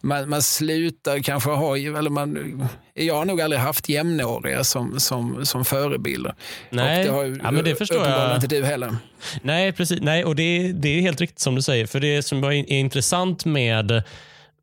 [0.01, 5.47] man, man slutar kanske ha, eller man, jag har nog aldrig haft jämnåriga som, som,
[5.47, 6.35] som förebilder.
[6.71, 8.35] Nej, Och det har ja, men det förstår jag.
[8.37, 8.97] inte du heller.
[9.43, 10.01] Nej, precis.
[10.03, 11.87] Nej, och det, det är helt riktigt som du säger.
[11.87, 14.03] För Det som är intressant med,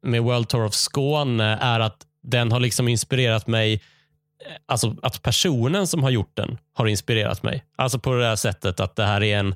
[0.04, 3.74] med World Tour of Skåne är att den har liksom inspirerat mig.
[3.74, 3.80] eh,
[4.66, 7.64] Alltså att personen som har gjort den har inspirerat mig.
[7.78, 9.56] Alltså på det här sättet att det här är en,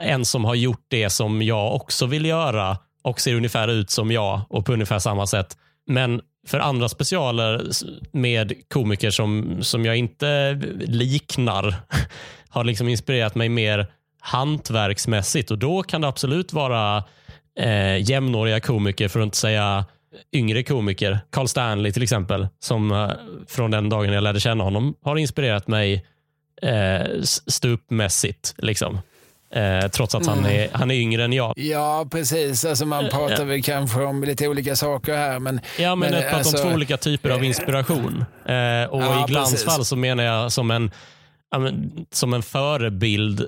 [0.00, 4.10] en som har gjort det som jag också vill göra och ser ungefär ut som
[4.10, 5.56] jag och på ungefär samma sätt.
[5.86, 7.66] Men för andra specialer
[8.12, 11.74] med komiker som, som jag inte liknar
[12.48, 13.86] har liksom inspirerat mig mer
[14.20, 17.04] hantverksmässigt och då kan det absolut vara
[17.58, 19.84] eh, jämnåriga komiker, för att inte säga
[20.32, 21.18] yngre komiker.
[21.30, 23.10] Carl Stanley till exempel, som eh,
[23.48, 26.04] från den dagen jag lärde känna honom har inspirerat mig
[26.62, 28.54] eh, s- ståuppmässigt.
[28.58, 28.98] Liksom.
[29.54, 31.52] Eh, trots att han, är, han är yngre än jag.
[31.56, 32.64] Ja, precis.
[32.64, 35.38] Alltså man pratar väl kanske om lite olika saker här.
[35.38, 38.24] Men, Ja, men, Men, alltså, om två olika typer av inspiration.
[38.46, 39.64] Eh, och Ja, I Glans precis.
[39.64, 40.90] fall så menar jag som en,
[42.12, 43.46] som en förebild.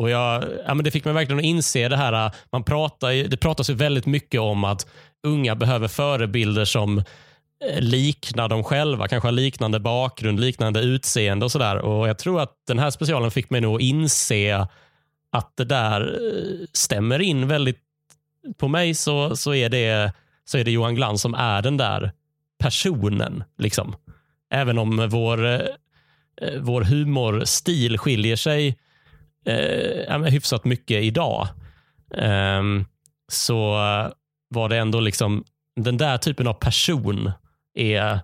[0.00, 2.30] Och jag, ja, men det fick mig verkligen att inse det här.
[2.52, 4.86] Man pratar, det pratas ju väldigt mycket om att
[5.26, 7.04] unga behöver förebilder som eh,
[7.80, 11.76] liknar dem själva, kanske har liknande bakgrund, liknande utseende och sådär.
[11.78, 14.66] Och Jag tror att den här specialen fick mig nog att inse
[15.34, 17.78] att det där eh, stämmer in väldigt
[18.56, 20.12] på mig så, så, är det,
[20.44, 22.12] så är det Johan Glans som är den där
[22.58, 23.44] personen.
[23.58, 23.96] Liksom.
[24.50, 25.60] Även om vår, eh,
[26.40, 28.78] eh, vår humorstil skiljer sig
[29.46, 31.48] eh, hyfsat mycket idag.
[32.14, 32.62] eh,
[33.28, 33.72] så
[34.48, 35.44] var det ändå liksom
[35.76, 37.32] den där typen av person
[37.74, 38.20] är,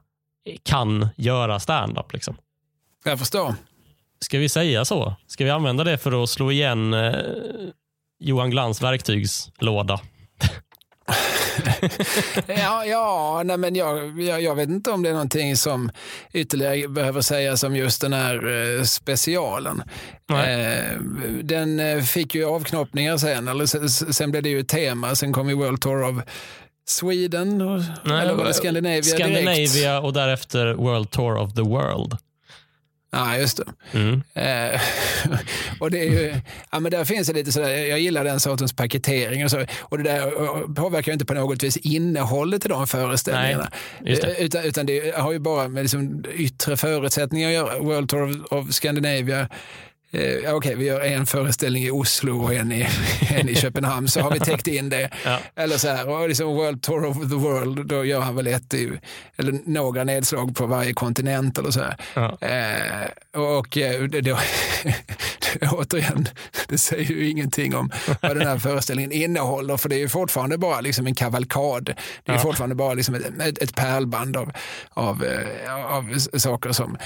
[0.63, 2.13] kan göra standup.
[2.13, 2.37] Liksom.
[3.05, 3.55] jag förstår.
[4.25, 5.15] Ska vi säga så?
[5.27, 7.15] Ska vi använda det för att slå igen eh,
[8.21, 10.01] Johan Glans verktygslåda?
[12.47, 15.91] Ja, ja nej, men jag, jag, jag vet inte om det är någonting som
[16.33, 18.49] ytterligare behöver sägas om just den här
[18.79, 19.83] eh, specialen.
[20.29, 20.65] Nej.
[20.65, 21.01] Eh,
[21.43, 25.33] den eh, fick ju avknoppningar sen, eller sen, sen blev det ju ett tema, sen
[25.33, 26.25] kom ju World Tour of
[26.87, 29.21] Sweden, och, eller var det Scandinavia, direkt?
[29.21, 32.17] Scandinavia och därefter World Tour of the World.
[33.13, 33.65] Ja, just det.
[33.99, 34.23] Mm.
[34.35, 34.81] Eh,
[35.81, 36.35] och det är ju,
[36.71, 39.65] ja, men där finns det lite sådär, jag gillar den sortens paketering och så.
[39.81, 40.31] Och det där
[40.75, 43.71] påverkar ju inte på något vis innehållet i de föreställningarna.
[44.05, 44.29] just det.
[44.35, 47.79] Eh, Utan, utan det har ju bara med liksom yttre förutsättningar att göra.
[47.79, 49.49] World Tour of, of Scandinavia.
[50.13, 52.89] Eh, Okej, vi gör en föreställning i Oslo och en i,
[53.31, 55.11] en i Köpenhamn så har vi täckt in det.
[55.25, 55.39] Ja.
[55.57, 58.75] Eller så här, och liksom World Tour of the World, då gör han väl ett,
[59.37, 61.97] eller några nedslag på varje kontinent eller så här.
[62.15, 62.39] Ja.
[62.49, 64.39] Eh, och eh, det, det,
[65.73, 66.29] återigen,
[66.69, 67.91] det säger ju ingenting om
[68.23, 71.85] vad den här föreställningen innehåller, för det är ju fortfarande bara liksom en kavalkad.
[72.25, 72.43] Det är Ja.
[72.43, 74.53] fortfarande bara liksom ett, ett, ett pärlband av,
[74.91, 76.99] av, eh, av saker som,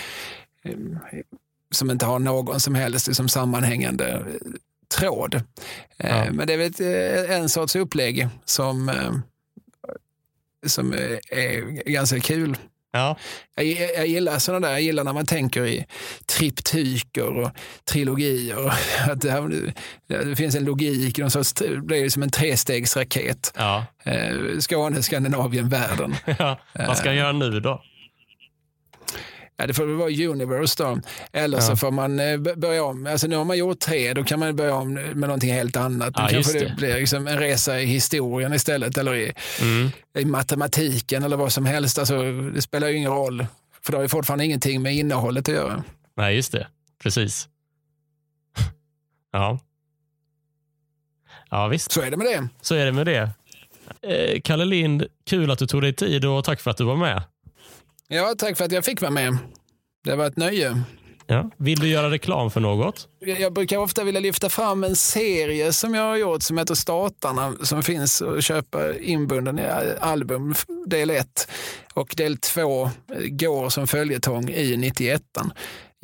[1.74, 4.24] som inte har någon som helst liksom sammanhängande
[4.98, 5.34] tråd.
[5.34, 5.42] Eh,
[5.96, 6.26] Ja.
[6.32, 6.80] Men det är väl ett,
[7.30, 9.12] eh, en sorts upplägg som, eh,
[10.66, 12.56] som är ganska kul.
[12.92, 13.16] Ja.
[13.54, 15.86] Jag, jag gillar sådana där, jag gillar när man tänker i
[16.26, 17.50] triptyker och
[17.84, 18.72] trilogier.
[19.10, 19.72] Att det, här,
[20.06, 23.52] det finns en logik, någon sorts, det blir som en trestegsraket.
[23.56, 23.86] Ja.
[24.58, 26.14] Skåne, Skandinavien, världen.
[26.38, 26.60] ja.
[26.72, 27.82] Vad ska jag göra nu då?
[29.56, 31.00] Ja, det får väl vara Universe då.
[31.32, 33.06] Eller så får man eh, börja om.
[33.06, 36.14] Alltså nu har man gjort tre, då kan man börja om med någonting helt annat.
[36.16, 36.74] Ja, kanske det det.
[36.76, 39.32] blir liksom en resa i historien istället eller i,
[39.62, 39.90] Mm.
[40.18, 41.98] i matematiken eller vad som helst.
[41.98, 43.46] Alltså, det spelar ju ingen roll.
[43.82, 45.84] För det har ju fortfarande ingenting med innehållet att göra.
[46.16, 46.66] Nej, just det.
[47.02, 47.48] Precis.
[49.32, 49.58] ja.
[51.50, 51.92] Ja, visst.
[51.92, 52.48] Så är det med det.
[52.60, 53.30] Så är det med det.
[54.02, 56.96] Eh, Kalle Lind, kul att du tog dig tid och tack för att du var
[56.96, 57.22] med.
[58.08, 59.38] Ja, tack för att jag fick vara med.
[60.04, 60.82] Det var ett nöje.
[61.26, 61.50] Ja.
[61.56, 63.08] Vill du göra reklam för något?
[63.20, 67.54] Jag brukar ofta vilja lyfta fram en serie som jag har gjort som heter Statarna
[67.62, 69.66] som finns att köpa inbunden i
[70.00, 70.54] album
[70.86, 71.48] del 1
[71.94, 72.90] och del 2
[73.28, 75.22] går som följetong i 91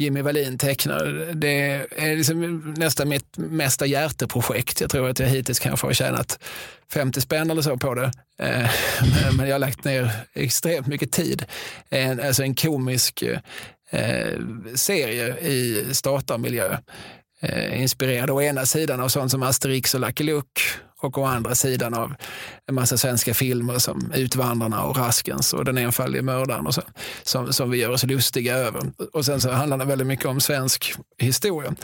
[0.00, 1.30] Jimmy Wallin tecknar.
[1.34, 4.80] Det är liksom nästan mitt mesta hjärteprojekt.
[4.80, 6.38] Jag tror att jag hittills kanske har tjänat
[6.92, 8.12] 50 spänn eller så på det.
[8.38, 8.70] Eh,
[9.36, 11.44] men- jag har lagt ner extremt mycket tid.
[11.88, 13.22] En, alltså en komisk
[13.90, 14.38] eh,
[14.74, 16.76] serie i statarmiljö.
[17.42, 20.60] Eh, inspirerad å ena sidan av sånt som Asterix och Lucky Luke
[21.00, 22.14] och å andra sidan av
[22.66, 26.82] en massa svenska filmer som Utvandrarna och Raskens och Den enfaldige mördaren och så,
[27.22, 28.82] som, som vi gör oss lustiga över.
[29.12, 31.74] Och sen så handlar det väldigt mycket om svensk historia.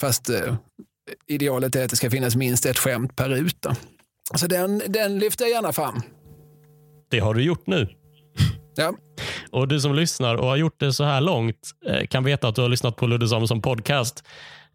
[0.00, 0.54] Fast eh,
[1.26, 3.76] idealet är att det ska finnas minst ett skämt per ruta.
[4.34, 6.02] Så den, den lyfter jag gärna fram.
[7.10, 7.88] Det har du gjort nu.
[8.74, 8.94] Ja.
[9.50, 12.54] Och du som lyssnar och har gjort det så här långt eh, kan veta att
[12.54, 14.24] du har lyssnat på Ludde Samuelsson podcast.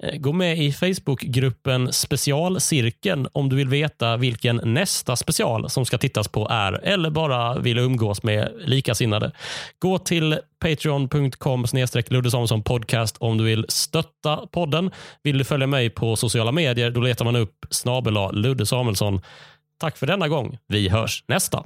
[0.04, 5.98] Eh, gå med i Facebookgruppen Specialcirkeln om du vill veta vilken nästa special som ska
[5.98, 9.32] tittas på är eller bara vill umgås med likasinnade.
[9.80, 11.66] Gå till patreon.com
[12.10, 14.92] Ludde Samuelsson podcast om du vill stötta podden.
[15.24, 19.22] Vill du följa mig på sociala medier då letar man upp snabel Ludde Samuelsson.
[19.80, 20.58] Tack för denna gång.
[20.68, 21.64] Vi hörs nästa.